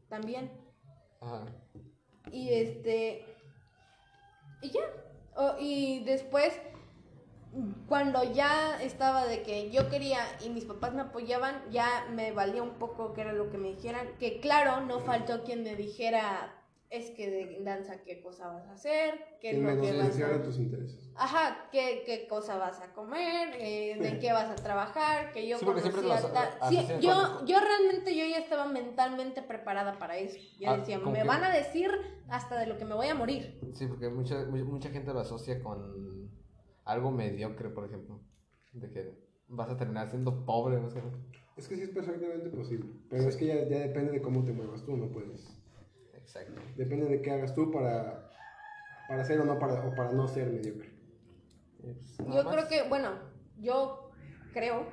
[0.10, 0.52] también.
[1.22, 1.46] Ajá.
[2.30, 3.26] Y este,
[4.62, 4.82] y ya.
[5.58, 6.54] Y después,
[7.88, 12.62] cuando ya estaba de que yo quería y mis papás me apoyaban, ya me valía
[12.62, 14.18] un poco que era lo que me dijeran.
[14.20, 16.61] Que claro, no faltó quien me dijera,
[16.92, 20.44] es que de danza qué cosa vas a hacer, qué es lo que vas a...
[20.44, 21.10] tus intereses.
[21.16, 25.58] Ajá, ¿qué, qué cosa vas a comer, eh, de qué vas a trabajar, que yo
[25.58, 25.92] Sí, conocía
[26.34, 30.38] tal- así Sí, yo, cuando- yo realmente yo ya estaba mentalmente preparada para eso.
[30.60, 31.28] Yo Ah, decía, ¿con me qué?
[31.28, 31.90] van a decir
[32.30, 33.58] hasta de lo que me voy a morir.
[33.74, 36.30] Sí, porque mucha, mu- mucha gente lo asocia con
[36.84, 38.20] algo mediocre, por ejemplo.
[38.74, 39.14] De que
[39.48, 41.02] vas a terminar siendo pobre, no sé.
[41.56, 42.86] Es que sí es perfectamente posible.
[43.10, 45.58] Pero es que ya, ya depende de cómo te muevas tú, no puedes.
[46.32, 46.62] Exacto.
[46.78, 48.32] Depende de qué hagas tú para,
[49.08, 50.88] para ser o no para, o para no ser mediocre.
[51.84, 52.54] Eh, pues, Yo más.
[52.54, 53.10] creo que, bueno,
[53.60, 54.12] yo
[54.54, 54.86] creo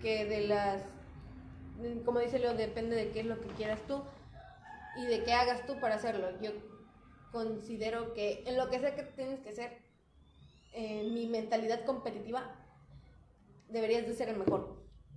[0.00, 0.82] que de las,
[2.04, 4.02] como dice Leo, depende de qué es lo que quieras tú
[4.96, 6.28] y de qué hagas tú para hacerlo.
[6.40, 6.52] Yo
[7.32, 9.76] considero que en lo que sé que tienes que ser,
[10.72, 12.50] en mi mentalidad competitiva,
[13.68, 14.76] deberías de ser el mejor.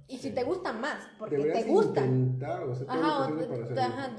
[0.09, 2.03] Y si te gusta más, porque Deberías te gusta.
[2.03, 4.17] intentar, o sea, todo Ajá, lo para ajá, mejor.